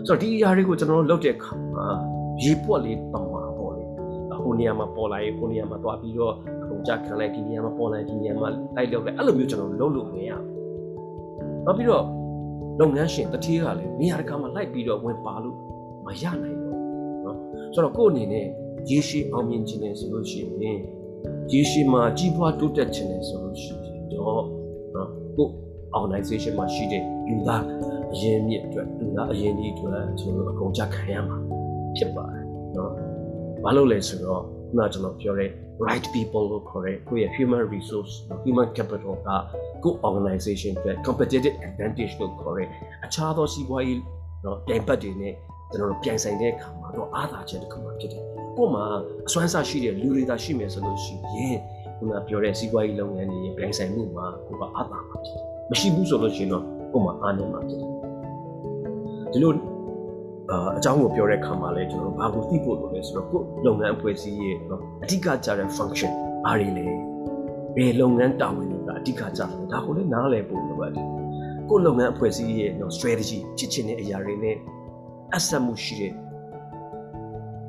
[0.08, 1.86] ဆိုတော့ဒီအရာတွေကိုကျွန်တော်တို့လုပ်တဲ့အခါမှာ
[2.44, 3.84] ရေပွက်လေးပမာပေါ့လေ
[4.44, 10.46] ဟိုနေရာမှာပေါ်လာရင်ဟိုနေရာမှာသွားပြီးတော့အကုန်ကြခံလိုက်ဒီနေရာမှာပေါ်လာဒီနေရာမှာလိုက်လုပ်လိုက်အဲ့လိုမျိုးကျွန်တော်တို့လုပ်လို့မရဘူး
[11.65, 12.06] နောက်ပြီးတော့
[12.80, 15.58] လုပ်ငန်းရှင်တတိယကလည်းနေရာတကာမှာလိုက်ပြီးတော့ဝင်ပါလို့
[16.06, 16.78] မရနိုင်ဘူး
[17.24, 17.36] เนาะ
[17.74, 18.48] ဆိုတော့ကိုယ့်အနေနဲ့
[18.89, 20.80] ရေရှည်အောင်မြင်ခြင်းနဲ့ဆိုလို့ရှိရင်
[21.54, 24.42] ရေရှည်မှာကြီးပွားတိုးတက်ခြင်းနဲ့ဆိုလို့ရှိရင် တော့
[24.94, 25.47] နော်ကို
[25.99, 27.62] organization မှာရှိတဲ့လူသား
[28.12, 31.38] အရင်းမြစ်အတွက်လူသားအရင်းဒီအတွက်ကျွန်တော်အကုန်ကြခံရမှာ
[31.97, 32.44] ဖြစ်ပါတယ်
[32.77, 32.92] နော်
[33.64, 35.51] ဘာလို့လဲဆိုတော့ခုနကျွန်တော်ပြောတဲ့
[35.87, 38.12] right people ကိုခေါ်တဲ့ကိုယ့်ရဲ့ human resource
[38.44, 39.29] human capital က
[39.85, 42.68] ကို organization အတွက် competitive advantage လို့ခေါ်တဲ့
[43.05, 44.01] အခြားသောစီးပွားရေး
[44.44, 45.35] နော်ပြိုင်ဘက်တွေနဲ့
[45.71, 48.23] ကျွန်တော်တို့ပြိုင်ဆိုင်တဲ့အခါမှာတော့အားသာချက်တစ်ခုမှဖြစ်တယ်။
[48.57, 48.85] ကို့မှာ
[49.27, 51.59] အစွမ်းစားရှိတဲ့လူတွေသာရှိမယ်ဆိုလို့ရှိရင်
[51.99, 57.91] ခုနပြောတဲ့စီးပွားရေးလုပ်ငန်းတွေပြိုင်ဆိုင်မှုမှာကိုကအားသာမှာဖြစ်တယ်။မရှိဘူးဆိုလို့ရှိရင်တော့ကို့မှာအားနည်းမှာဖြစ်တယ်။
[59.33, 59.53] ဒီလို
[60.51, 66.13] အာအကြောင်းကိုပြောတဲ့အခါမှာလည်းကျွန်တော်တို့ဘာကိုသိဖို့လိုလဲဆိုတော့ကိုလုပ်ငန်းအဖွဲ့အစည်းရဲ့နော်အဓိကကြတဲ့ function
[66.47, 66.87] အားတွေလေ
[67.77, 71.07] ဘယ်လုပ်ငန်းတာဝန်တွေကအဓိကကြတယ်ဒါကိုလည်းနားလည်ဖို့လိုပါတယ်
[71.69, 74.57] ကိုလုပ်ငန်းအဖွဲ့အစည်းရဲ့နော် strategy ချစ်ချင်တဲ့အရာတွေနဲ့
[75.37, 76.13] အဆက်မှုရှိတဲ့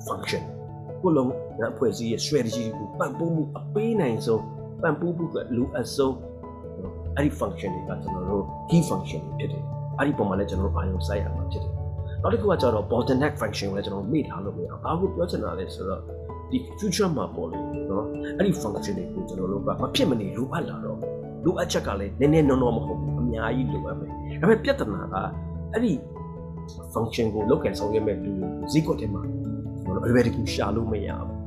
[0.07, 0.43] function
[1.01, 1.27] ကိုလုံး
[1.59, 4.43] ငါအဖွဲ့အစည်းရဲ့ strategy ကိုပံ့ပိုးမှုအပေးနိုင်ဆုံး
[4.81, 6.15] ပံ့ပိုးမှုကလိုအပ်ဆုံး
[7.17, 9.63] အဲ့ဒီ function တွေကကျွန်တော်တို့ key function တွေဖြစ်တယ်
[9.97, 11.73] အဲ့ဒီပုံမှာလည်းကျွန်တော်တို့အာရုံစိုက်ရမှာဖြစ်တယ်
[12.21, 16.01] နောက်တစ်ခုကကျတော့ bottleneck function ကိုလည်းကျွန်တော်မေ့ထားလို့မရဘူးဘာကိုပြောချင်တာလဲဆိုတော့
[16.51, 17.59] ဒီ future မှာပေါ်လေ
[17.89, 18.05] နော်
[18.37, 20.97] အဲ့ဒီ function တွေကိုကျွန်တော်တို့ကမဖြစ်မနေလိုအပ်လာတော့
[21.45, 25.15] လိုအပ်ချက်ကလည်းနည်းနည်းနော်နော်မဟုတ်ဘူးအများကြီးလိုအပ်မယ်ဒါပေမဲ့ပြဿနာက
[25.73, 25.91] အဲ့ဒီ
[26.93, 28.31] function ကိုလောက်ကန်ဆောင်ရွက်မဲ့လူ
[28.71, 29.21] ဈေးကွက်ထဲမှာ
[29.89, 31.37] ကျွန်တော်တို့အလွယ်တကူရှာလို့မရဘူး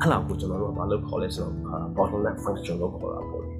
[0.00, 1.54] အဲ့လောက်ကိုကျွန်တော်တို့ကဘာလို့ခေါ်လဲဆိုတော့
[1.96, 3.52] bottleneck function လို့ခေါ်တာပေါ့လေ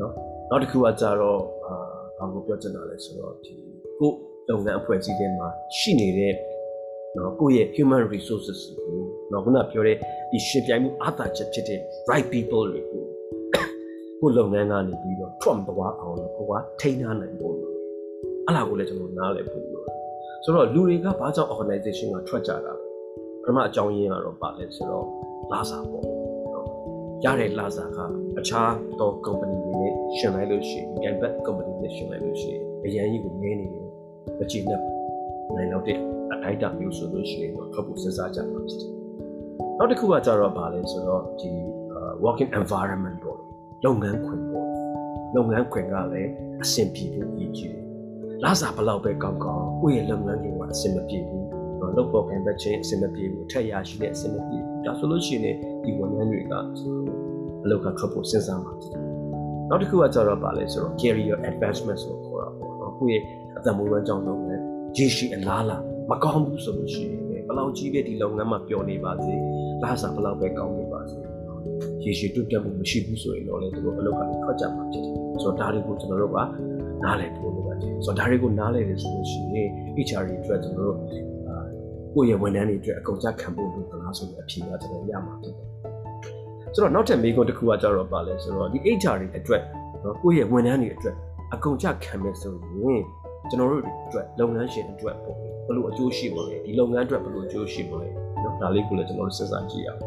[0.00, 0.12] နော်
[0.50, 1.74] နောက်တစ်ခုကကြတော့အာ
[2.18, 3.52] ဘာကိုပြောချင်တာလဲဆိုတော့ဒီ
[3.98, 4.10] ကို
[4.48, 5.48] လုပ်ငန်းအဖွဲ့အစည်းတွေမှာ
[5.78, 6.34] ရှိနေတဲ့
[7.16, 9.00] နော်ကိုယ့်ရဲ့ human resources ကို
[9.32, 9.96] နော်ခုနပြောတဲ့
[10.30, 13.04] ဒီရှင်ပြိုင်မှုအားသာချက်ဖြစ်တဲ့ right people တွေကို
[14.20, 17.74] ကိုလုပ်ငန်းကနေပြီးတော့ Trump သွားအောင်လို့ကိုကထိန်းထားနိုင်ဖို့လို့
[18.46, 19.77] အဲ့ဒါကိုလည်းကျွန်တော်နားလည်ဖို့လို့
[20.44, 22.72] ဆိုတော့လူတွေကဘာကြောင့် organization ကထွက်ကြတာ
[23.42, 25.06] ပထမအကြောင်းရင်းကတော့ပါလဲဆိုတော့
[25.52, 26.04] လာစာပေါ့
[26.54, 26.66] နော်
[27.24, 27.98] ရတဲ့လာစာက
[28.38, 33.86] အခြားသော company တွေနဲ့ရှင်လိုက်လို့ရှိရင်ပြန်ဘက် company နဲ့ရှင်လိုက်လို့ရှိရင်အရင်ကြီးကိုငဲနေတယ်
[34.38, 34.80] မကြည့်နဲ့
[35.56, 35.98] နိုင်တော့တဲ့
[36.32, 38.92] အထိုက်တာမျိုးဆိုလို့ရှိရင်တော့ထွက်ဖို့စဉ်းစားကြမှာဖြစ်တယ်
[39.78, 41.50] နောက်တစ်ခုကကြတော့ပါလဲဆိုတော့ဒီ
[42.24, 43.38] working environment ပေါ့
[43.84, 44.66] လုပ်ငန်းခွင်ပေါ့
[45.36, 46.30] လုပ်ငန်းခွင်ကလည်း
[46.62, 47.87] အဆင်ပြေဖို့ရည်ကြည်တယ်
[48.44, 51.44] လာစားဘလောက်ပဲကောင်းကောင်းကိုယ့်ရဲ့လုပ်ငန်းတွေကအဆင်မပြေဘူး
[51.96, 56.52] လုပ်ပေါ်ကန်ဘက်ချင်းအဆင်မပြေဘူးထက်ရရှိတဲ့အဆင်မပြေဘူးဒါဆိုလို့ရှိရင်ဒီဝန်ထမ်းတွေက
[57.64, 59.02] အလုပ်ကထွက်ဖို့စဉ်းစားမှာဖြစ်တယ်
[59.68, 63.22] နောက်တစ်ခုကကြတော့ပါလဲဆိုတော့ career advancement ဆိုခေါ်တာပေါ့နော်ကိုယ့်ရဲ့
[63.58, 64.62] အသက်မွေးဝမ်းကြောင်းလုပ်ငန်း
[64.96, 69.34] ရရှိအလားလားမကောင်းဘူးဆိုလို့ရှိရင်ဘယ်လောက်ကြီးပဲဒီလုပ်ငန်းမှာပျော်နေပါစေ
[69.82, 71.18] လာစားဘလောက်ပဲကောင်းနေပါစေ
[72.04, 76.38] ရေရှည်တွတ်တက်မှုမရှိဘူးဆိုရင်တော့လေသူတို့အလုပ်ကနေထွက်ကြမှာဖြစ်တယ်ဆိုတော့ဒါတွေကိုကျွန်တော်တို့က
[77.04, 79.68] နားလည်ဖို့လိုပါတယ်ဆိုတော့ဒါတွေကိုနားလည်တယ်ဆိုလို့ရှိရင်
[80.06, 80.96] HR တွေအတွက်ကျွန်တော်တို့
[81.48, 81.56] အာ
[82.14, 85.66] ကိုယ့်ရဲ့ဝန်ထမ်းတွေအတွက်အကုန်ကြခံဖို့လိုသလားဆိုတဲ့အဖြေကကျွန်တော်ရမှာဖြစ်တယ်
[86.74, 89.62] ဆိုတော့နောက်ထပ်မေးခွန်းတစ်ခုကကြတော့ပါလဲဆိုတော့ဒီ HR တွေအတွက်
[90.04, 91.14] နော်ကိုယ့်ရဲ့ဝန်ထမ်းတွေအတွက်
[91.54, 93.02] အကုန်ကြခံမယ်ဆိုရင်
[93.50, 98.08] ကျွန်တော်တို့အတွက်လုပ်ငန်းရှင်အတွက်ပေါ့ဘယ်လိုအကျိုးရှိမလဲဒီလုပ်ငန်းအတွက်ဘယ်လိုအကျိုးရှိမလဲ
[98.42, 100.00] နော်ဒါလေးကိုလည်းကျွန်တော်တို့စဉ်းစားကြည့်ရအောင်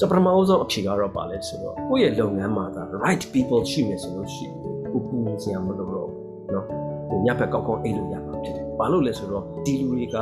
[0.00, 4.63] ဆိုပထမဆုံးအဖြေကတော့ပါလဲဆိုတော့ကိုယ့်ရဲ့လုပ်ငန်းမှာဒါ right people ရှိမယ်ဆိုလို့ရှိရင်
[5.10, 6.10] ကိုကူညီစရာမလိုတော့
[6.54, 6.64] နော်
[7.08, 10.16] ဟိုညဘက်ကောက်ကောက်အိတ်လို့ရမှာဖြစ်တယ်ဘာလို့လဲဆိုတော့ဒီလူတွေက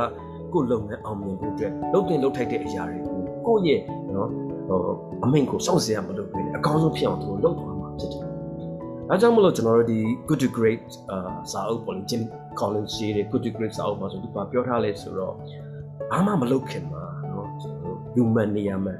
[0.53, 3.81] ကိုယ့်လုပ်ငန်းအောင်မြင်ဖို့အတွက်လုပ်တင်လုပ်ထိုက်တဲ့အရာတွေကိုကိုယ့်ရဲ့
[4.15, 4.29] နော်
[4.67, 4.79] ဟို
[5.23, 8.23] အမိန့်ကိုစောင့်စရာမလိုဘူးအကောင်းဆုံးဖြစ်အောင်သူတို့လုပ်သွားမှာဖြစ်တယ်
[9.09, 11.17] အဲကြောင့်မလို့ကျွန်တော်တို့ဒီ good to great အာ
[11.51, 12.21] စာအုပ်ပေါ်ကြီး Jim
[12.59, 15.33] Collins ရေးတဲ့ good to great စာအုပ်မှာဆိုသူကပြောထားလဲဆိုတော့
[16.11, 18.95] ဘာမှမလုပ်ခင်မှာနော်ကျွန်တော်တို့ human နေရာမှာ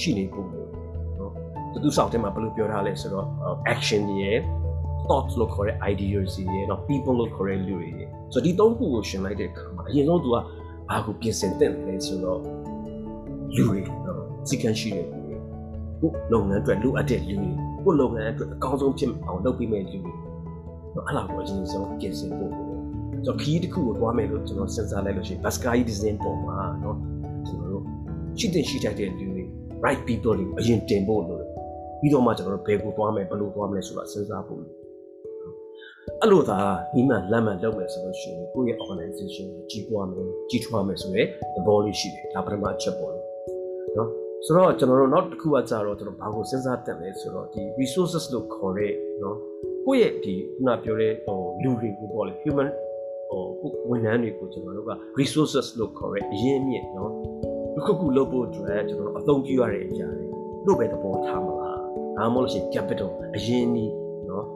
[0.00, 0.68] ရှိနေဖို့လို့
[1.18, 1.32] နော်
[1.82, 3.26] သူစောင့်တဲ့မှာဘယ်လိုပြောထားလဲဆိုတော့
[3.74, 4.38] action ရဲ့
[5.08, 10.36] thoughts လို့ခေါ်တဲ့ ideas တွေရဲ့နော် people လို့ခေါ်တဲ့လူတွေရဲ့ဆိုတော့ဒီသုံးခုကိုရှင်လိုက်တဲ့အခါမှာအရင်ဆုံးသူက
[10.90, 12.40] ဘာကိုပြင်ဆင်တဲ့လဲဆိုတော့
[13.56, 15.36] လူတွေနော်စီကံရှိတဲ့လူတွေ
[16.00, 17.50] ကိုလုပ်ငန်းအတွက်လိုအပ်တဲ့လူတွေ
[17.84, 20.12] ကိုလုပ်ငန်းအတွက်အကောင်းဆုံးဖြစ်အောင်လုပ်ပေးမယ့်လူတွေ
[20.94, 22.66] နော်အဲ့လာကိုအရင်ဆုံးပြင်ဆင်ဖို့ဆို
[23.26, 26.96] တော့ခီးတစ်ခုကိုသွားမယ်လို့ကျွန်တော်စဉ်းစားလိုက်လို့ရှိရင် Baskai design ပေါ်မှာနော်
[27.46, 27.84] ကျွန်တော်တို့
[28.38, 29.42] ရှိတဲ့ရှိတတ်တဲ့လူတွေ
[29.84, 31.42] right people တွေအရင်တင်ဖို့လို့
[32.00, 34.60] ပြီးတော့မှကျွန်တော်တို့ဘယ်ကိုသွားမယ်ဘယ်လိုသွားမလဲဆိုတာစဉ်းစားဖို့
[36.22, 36.58] အဲ့လိုသာ
[36.94, 43.20] ဒီမှလမ်းမှန်လုပ်မယ်ဆိုလို့ရှိရင်ကိုယ့်ရဲ့ organization ကိုကြီးပွားမယ်ကြီးထွားမယ်ဆိုရင်သဘောလေးရှိတယ်ဒါပထမအချက်ပေါ့လေ
[43.96, 44.08] နော်
[44.44, 49.36] ဆိုတော့ကျွန်တော်တို့နောက်တစ်ခုကကြတော့ကျွန်တော်ဘာကိုစဉ်းစားတက်လဲဆိုတော့ဒီ resources လို့ခေါ်တဲ့နော်
[49.86, 52.68] ကိုယ့်ရဲ့ဒီခုနပြောတဲ့ဟိုလူတွေကိုပေါ့လေ human
[53.30, 53.42] ဟို
[53.88, 57.10] ဝန်ထမ်းတွေကိုကျွန်တော်တို့က resources လို့ခေါ်တဲ့အရင်းအမြစ်နော်
[57.74, 60.26] တစ်ခုခုလုပ်ဖို့အတွက်ကျွန်တော်တို့အသုံးပြုရတဲ့အရာတွေ
[60.66, 61.78] လို့ပဲသဘောထားမလား
[62.16, 63.92] ဒါမှမဟုတ်လို့ရှိရင် capital အရင်းကြီး
[64.28, 64.46] နော်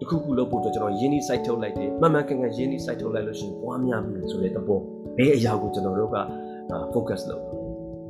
[0.00, 4.80] တစ်ခုခုလုပ်ဖို့အတွက်ကျွန်တော်ရင်းနှီး site ထုတ်လိုက်တယ်မှန်မှန်ကန်ကန်ရင်းနှီး site ထုတ်လိုက်လို့ရှိရင်ပွားများမယ်ဆိုတဲ့သဘော
[5.16, 6.18] ဘယ်အရာကိုကျွန်တော်တို့က
[6.92, 7.44] focus လုပ်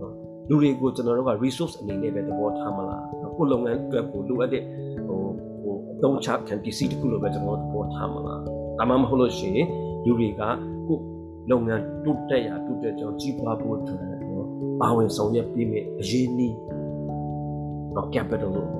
[0.01, 0.15] နော်
[0.49, 3.05] လူတွေကိုကျွန်တော်တို့က resource အနေနဲ့ပဲသဘောထားမလား
[3.37, 4.63] ကိုလုပ်ငန်းအတွက်ကိုလိုအပ်တဲ့
[5.07, 5.21] ဟို
[5.63, 8.41] ဟိုအသုံးချခံပစ္စည်းတစ်ခုလိုပဲကျွန်တော်တို့သဘောထားမလား
[8.79, 9.67] ဒါမှမဟုတ်လို့ရှိရင်
[10.05, 10.43] လူတွေက
[10.89, 10.99] ကို
[11.51, 14.49] လုပ်ငန်းတိုးတက်ရတိုးတက်ကြောင်းကြီးပွားဖို့အတွက်နော်
[14.81, 16.57] ပါဝင်ဆောင်ရွက်ပေးမယ့်အရေးနည်း
[17.95, 18.80] တော့ capital လို့ထားပါလာ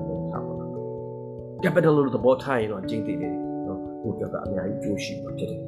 [1.63, 3.33] capital လို့သဘောထားရင်တော့ကျင်းတည်တယ်
[3.67, 5.61] နော်ကိုပြောတာအများကြီးကြိုးရှိမှာဖြစ်တယ်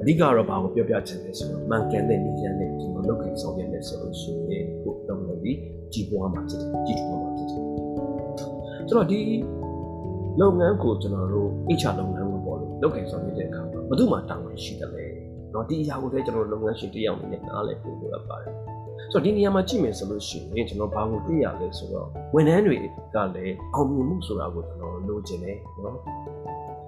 [0.00, 5.52] အဓိကတော့ဘာကိုပြောပြချင်လဲဆိုတော့မှန်ကန်တဲ့နေရာနဲ့ဒီလိုလုပ်ခင်ဆောင်ရွက်နေဆိုလို့ရှိရင်ကိုတော့လည်းဒီ
[5.92, 7.62] ကြီးပွားမှာဖြစ်တယ်ကြီးထွားမှာဖြစ်တယ်
[8.88, 9.20] ကျွန်တော်ဒီ
[10.40, 15.04] လုပ်ငန်းကိုကျွန်တော်တို့ HR လုပ်ငန်းကိုပေါ့လို့လုပ်ခင်ဆောင်ရွက်တဲ့အခါမှာဘယ်သူမှတာဝန်ရှိတယ်လဲ
[15.54, 18.54] နော်ဒီအရာကိုလည်းကျွန်တော်လုပ်ငန်းရှင်တယောက်အနေနဲ့နားလည်ဖို့လိုအပ်ပါတယ်
[19.12, 25.96] ဆိုတော့ဒီနေရာမှာကြည့်မယ်ဆိုလို့ရှိရင်ကျွန်တော်ဘာကိုသိရလဲဆိုတော့ဝန်ထမ်းတွေကလည်းအောင်မြင်မှုဆိုတာကိုကျွန်တော်လိုချင်တယ်နော်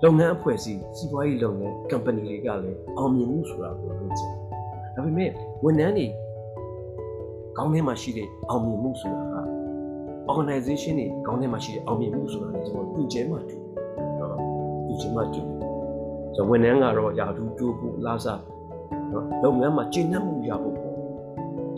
[0.03, 5.31] လုပ်ငန်းအဖွဲ့အစည်းစီးပွားရေးလုပ်ငန်း company တွေကလည်းအောင်မြင်မှုဆိုတာကိုလိုချင်တယ်ဒါပေမဲ့
[5.65, 6.07] ဝန်ထမ်းတွေ
[7.57, 9.37] ခေါင်းထဲမှာရှိတဲ့အောင်မြင်မှုဆိုတာက
[10.31, 13.57] organization တွေခေါင်းထဲမှာရှိတဲ့အောင်မြင်မှုဆိုတာလည်းကျွန်တော်သူ့ကျဲမှာတူ
[14.19, 14.37] နော်
[14.87, 15.43] သူ့ကျဲမှာတူ
[16.35, 18.41] ဆိုဝန်ထမ်းကတော့ရာထူးတိုးဖို့လာစား
[19.13, 20.88] နော်လုပ်ငန်းမှာကျင့်နှံ့မှုရဖို့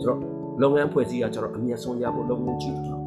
[0.05, 3.01] ပေါ့ဆိုတော့လုပ်ငန်းဖွဲ့စည်းရကျတော့အမြတ်ဆုံးရဖို့လုပ်ငန်းကြီးတော့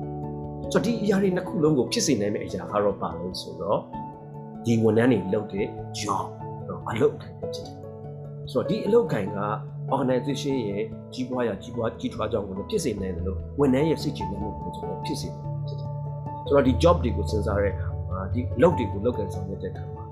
[0.73, 3.79] ဆိုတော့ဒီအရာတွေနှစ်ခုလုံးကိုဖြစ်စေနိုင်မယ့်အရာကတော့ပါလို့ဆိုတော့
[4.65, 5.67] ဒီဝန်ထမ်းတွေလုပ်တဲ့
[5.99, 6.27] job
[6.69, 7.53] နော်အလုပ်ဖြစ်တယ်
[8.53, 9.39] ဆိုတော့ဒီအလုပ်ခိုင်က
[9.95, 10.83] organization ရဲ့
[11.15, 15.91] ကြီးပွားရကြီးပွားကြီးထွားကြောင်းကိုလည်းဖြစ်စေနိုင်တယ်လို့ဝန်ထမ်းရဲ့စိတ်ချနှံ့မှုကိုကျွန်တော်ဖြစ်စေတယ်ဖြစ်တယ်
[16.47, 20.05] ဆိုတော့ဒီ job တွေကိုစဉ်းစားတဲ့အခါမှာဒီအလုပ်တွေကိုလုပ်ကြဆောင်ရတဲ့အခါမှာ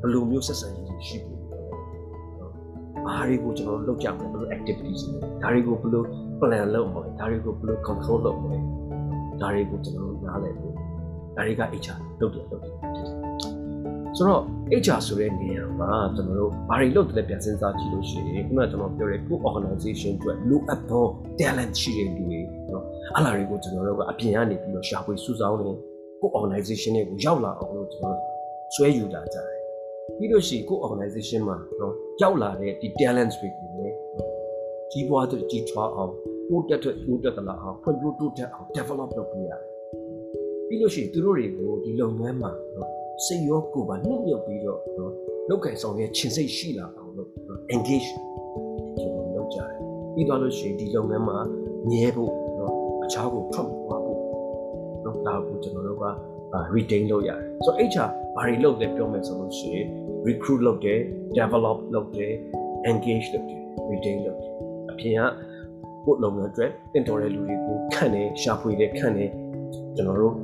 [0.00, 1.43] ဘယ်လိုမျိုးဆက်ဆံရေးတွေရှိဖို့
[3.06, 6.04] ဘာတွေကိုကျွန်တော်တို့လုပ်ကြမလဲဘယ်လို activities တွေဒါတွေကိုဘယ်လို
[6.40, 8.58] plan လုပ်မလဲဒါတွေကိုဘယ်လို control လုပ်မလဲ
[9.40, 10.74] ဒါတွေကိုကျွန်တော်တို့နားလည်ဖို့
[11.36, 12.74] ဒါတွေက HR လုပ်တယ်လုပ်တယ်
[14.16, 14.42] ဆိုတော့
[14.82, 21.04] HR ဆိုတဲ့နေရာမှာကျွန်တော်တို့ဘာတွေလုပ်တယ်လဲပြန်စဉ်းစားကြည့်လို့ရှိရင်ခုနကကျွန်တော်ပြောတဲ့ good organization အတွက်လိုအပ်သော
[21.38, 22.40] talent ရှိတဲ့လူတွေ
[22.72, 22.84] နော်
[23.16, 25.70] အလားတွေကိုကျွန်တော်တို့ကအပြင်ကနေပြီးတော့ရှာဖွေစုဆောင်းနေ
[26.20, 28.18] good organization တွေကိုရောက်လာအောင်လို့ကျွန်တော်
[28.74, 29.53] ဆွဲယူတာကြတယ်
[30.18, 33.96] ပြီးလို့ရှိရင်ကို organization မှာနော်ရောက်လာတဲ့ဒီ talents တွေကိုလည်း
[34.90, 36.12] ကြီးပွားတဲ့ကြီးထွားအောင်
[36.48, 39.50] တိုးတက်တဲ့တိုးတက်သလားအောင်ဖွံ့ဖြိုးတိုးတက်အောင် develop လုပ်ပေးရ
[40.66, 42.88] ပြီးလို့ရှိရင်သူတို့တွေကိုဒီလုပ်ငန်းမှာနော်
[43.24, 45.12] စိတ်ရောကိုယ်ပါနှုတ်ညွတ်ပြီးတော့နော်
[45.48, 47.28] လောက်ကင်ဆောင်ရဲ့ခြင်းစိတ်ရှိလာအောင်လို့
[47.74, 48.08] engage
[48.98, 49.70] ကျွန်တော်လုပ်ကြတယ်
[50.14, 51.38] ပြီးတော့လို့ရှိရင်ဒီလုပ်ငန်းမှာ
[51.88, 54.20] မြဲဖို့နော်အချားကိုထွက်သွားဖို့
[55.04, 56.04] နော်ဒါကိုကျွန်တော်တို့က
[56.74, 59.86] retain လုပ်ရတယ်ဆိုတော့ HR ဘာတွေလုပ်လဲပြောမယ်ဆိုလို့ရှိရင်
[60.28, 61.00] recruit လုပ်တယ်
[61.36, 62.32] develop လုပ်တယ်
[62.90, 64.52] engage လုပ်တယ် retain လုပ်တယ်
[64.90, 65.22] အပြင်က
[66.04, 69.30] ကိုယ်လုပ်ငန်းအတွက်တင်တော်တဲ့လူတွေကိုခန့်တယ်ရှာဖွေတယ်ခန့်တယ်
[69.96, 70.34] ကျွန်တော်တို့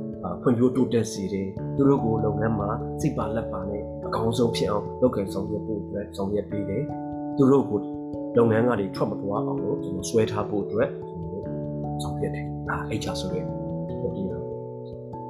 [0.41, 2.69] ဖွံ့ဖြိုးတိုးတက်စေတယ်သူတို့ကိုလုပ်ငန်းမှာ
[3.01, 6.83] စိတ်ပါလက်ပါနဲ့အကောင်းဆုံးဖြစ်အောင်လုပ်ကိုင်ဆောင်ရွက်ဖို့အတွက်ဆောင်ရွက်ပေးတယ်
[7.37, 7.79] သူတို့ကို
[8.37, 11.45] လုပ်ငန်းကနေထွက်မသွားအောင်လို့ကျွန်တော်ဆွဲထားဖို့အတွက်ကျွန်တော်
[12.03, 13.41] ဆောင်ရွက်တယ်ဒါ HR ဆိုရဲ
[14.01, 14.40] ဟုတ်ပြီ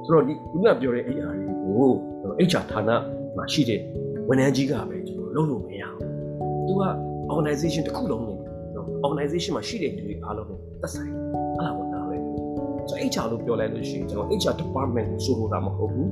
[0.04, 1.90] ဆိုတော့ဒီခုနပြောတဲ့ HR တွေကို
[2.22, 2.90] ကျွန်တော် HR ဌာန
[3.36, 3.80] မှာရှိတဲ့
[4.28, 6.08] ဝန်ထမ်းကြီးကပဲကျွန်တော်လုပ်လို့မရဘူး
[6.66, 6.82] သူက
[7.32, 8.38] organization တစ်ခုလုံးနဲ့
[8.74, 11.10] နော် organization မှာရှိတဲ့လူတွေအားလုံးနဲ့သက်ဆိုင်
[11.56, 12.16] အဲ့ဒါကိုနားလဲ
[12.88, 16.08] ဆိုတော့ HR လို့ပြောလိုက်လို့ရှိရင်ကျွန်တော် HR department ကိုဆိုလိုတာမဟုတ်ဘူး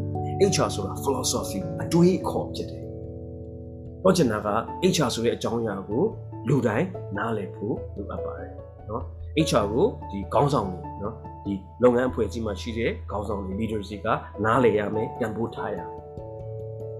[0.52, 2.84] HR ဆိုတာ philosophy အတွေးအခေါ်ဖြစ်တယ်။
[4.02, 4.48] တော့ချင်တာက
[4.94, 6.02] HR ဆိုတဲ့အကြောင်းအရာကို
[6.48, 8.50] လူတိုင်းနားလည်ဖို့လိုအပ်ပါတယ်
[8.90, 9.04] နော်။
[9.36, 11.14] HR ကိုဒီခေါင်းဆောင်တွေနော်
[11.44, 14.08] ဒီလုပ်ငန်းအဖွဲ့အစည်းမှာရှိတဲ့ခေါင်းဆောင်တွေ leaders တွေက
[14.44, 16.00] နားလည်ရမယ်တန်ဖိုးထားရမယ်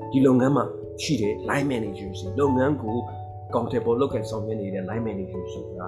[0.11, 0.65] ။ဒီလုပ်ငန်းမှာ
[1.03, 2.97] ရှိတဲ့ line managers တွေလုပ်ငန်းကို
[3.49, 5.83] accountable လုပ်ခဲ့ဆောင်ရွက်နေတဲ့ line managers တွေက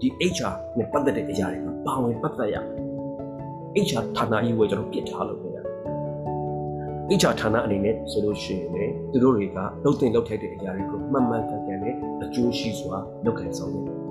[0.00, 2.80] ဒီ HR နဲ့ပတ်သက်တဲ့အရာတွေမှာပါဝင်ပတ်သက်ရမယ်။
[3.86, 5.50] HR ဌာနကြီးကိုကျွန်တော်ပြစ်ထားလို့ပဲ။
[7.20, 14.01] HR ဌာနအနေနဲ့ဆိုလို့ရှိရင်လည်းသူတို့တွေကလှုပ်တင်လှုပ်ထိုက်တဲ့အရာတွေကိုမှန်မှန်ကန်ကန်နဲ့အကျိုးရှိစွာလုပ်ကိုင်ဆောင်ရွက်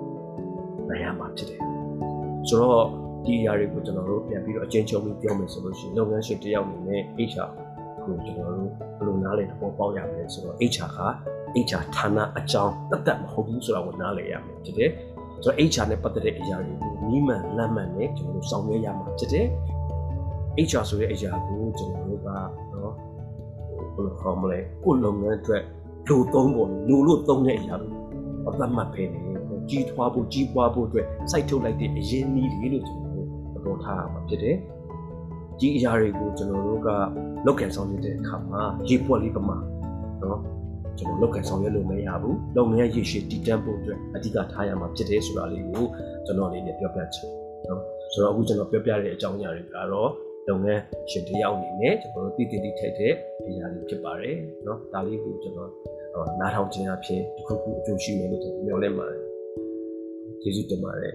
[0.92, 1.60] နိုင်ရမှာဖြစ်တယ်။
[2.48, 2.86] ဆိုတော့
[3.26, 7.02] ဒီအရာတွေကိုကျွန်တော်တို့ပြန်ပြီးတော့အကျဉ်းချုပ်ပြီးပြောမယ်ဆိုလို့ရှိရင်လုပ်ငန်းရှင်တစ်ယောက်အနေနဲ့
[7.32, 7.50] HR
[8.04, 11.00] ကိုကျွန်တော်တို့ဘယ်လိုနားလည်သဘောပေါက်ရမလဲဆိုတော့ HR က
[11.68, 14.90] HR ဌာနအကြောင်းတတ်တတ်မဟုတ်ဘူးဆိုတာကိုနားလည်ရမယ်ဖြစ်တယ်။
[15.44, 19.46] ဆိုတော့ HR နဲ့ပတ်သက်တဲ့အရာတွေကိုနီးမှန်လမ်းမှန်နဲ့ကျွန်တော်တို့ဆောင်ရွက်ရမှာဖြစ်တယ်။
[20.68, 22.94] HR ဆိုတဲ့အရာကိုကျွန်တော်တို့ကနော်
[23.94, 25.64] ဘယ်လိုခေါ်မလဲကိုယ်လုပ်ငန်းအတွက်
[26.08, 29.31] လူသုံးပုံလူလို့သုံးတဲ့အရာကိုသတ်မှတ်ဖေးနေ
[29.71, 34.57] ကြီးထွားဖို့ကြီးပွားဖို့အတွက်စိုက်ထုတ်လိုက်တဲ့အရင်းအနှီးတွေလို့ကျွန်တော်တို့သဘောထားရမှာဖြစ်တယ်။
[35.59, 36.89] ဒီအရာတွေကိုကျွန်တော်တို့က
[37.47, 39.57] လောက်ကန်ဆောင်နေတဲ့အခါမှာရေပွက်လေးပမာ
[40.23, 40.41] နော်
[40.99, 45.85] ကျွန်တော်လောက်ကန်ဆောင်ရွက်လို့မရဘူး။လုပ်ငန်းရည်ရှိတည်တံ့ဖို့အတွက်အဓိကထားရမှာဖြစ်တယ်ဆိုတာလေးကို
[46.27, 47.29] ကျွန်တော်အနေနဲ့ပြောပြချင်
[47.69, 47.81] နော်။
[48.13, 50.11] ဆိုတော့အခုကျွန်တော်ပြောပြတဲ့အကြောင်းအရာတွေကတော့
[50.49, 53.13] လုပ်ငန်းရှင်တယောက်အနေနဲ့ကျွန်တော်တို့တည်တည်ထိုက်တဲ့
[53.47, 55.71] အရာတွေဖြစ်ပါတယ်เนาะဒါလေးကိုကျွန်တော်
[56.41, 59.21] နားထောင်ခြင်းအဖြစ်တစ်ခုခုအကျိုးရှိမယ်လို့ကျွန်တော်ပြောလဲပါတယ်
[60.42, 61.14] ကျေးဇူးတင်ပါတယ်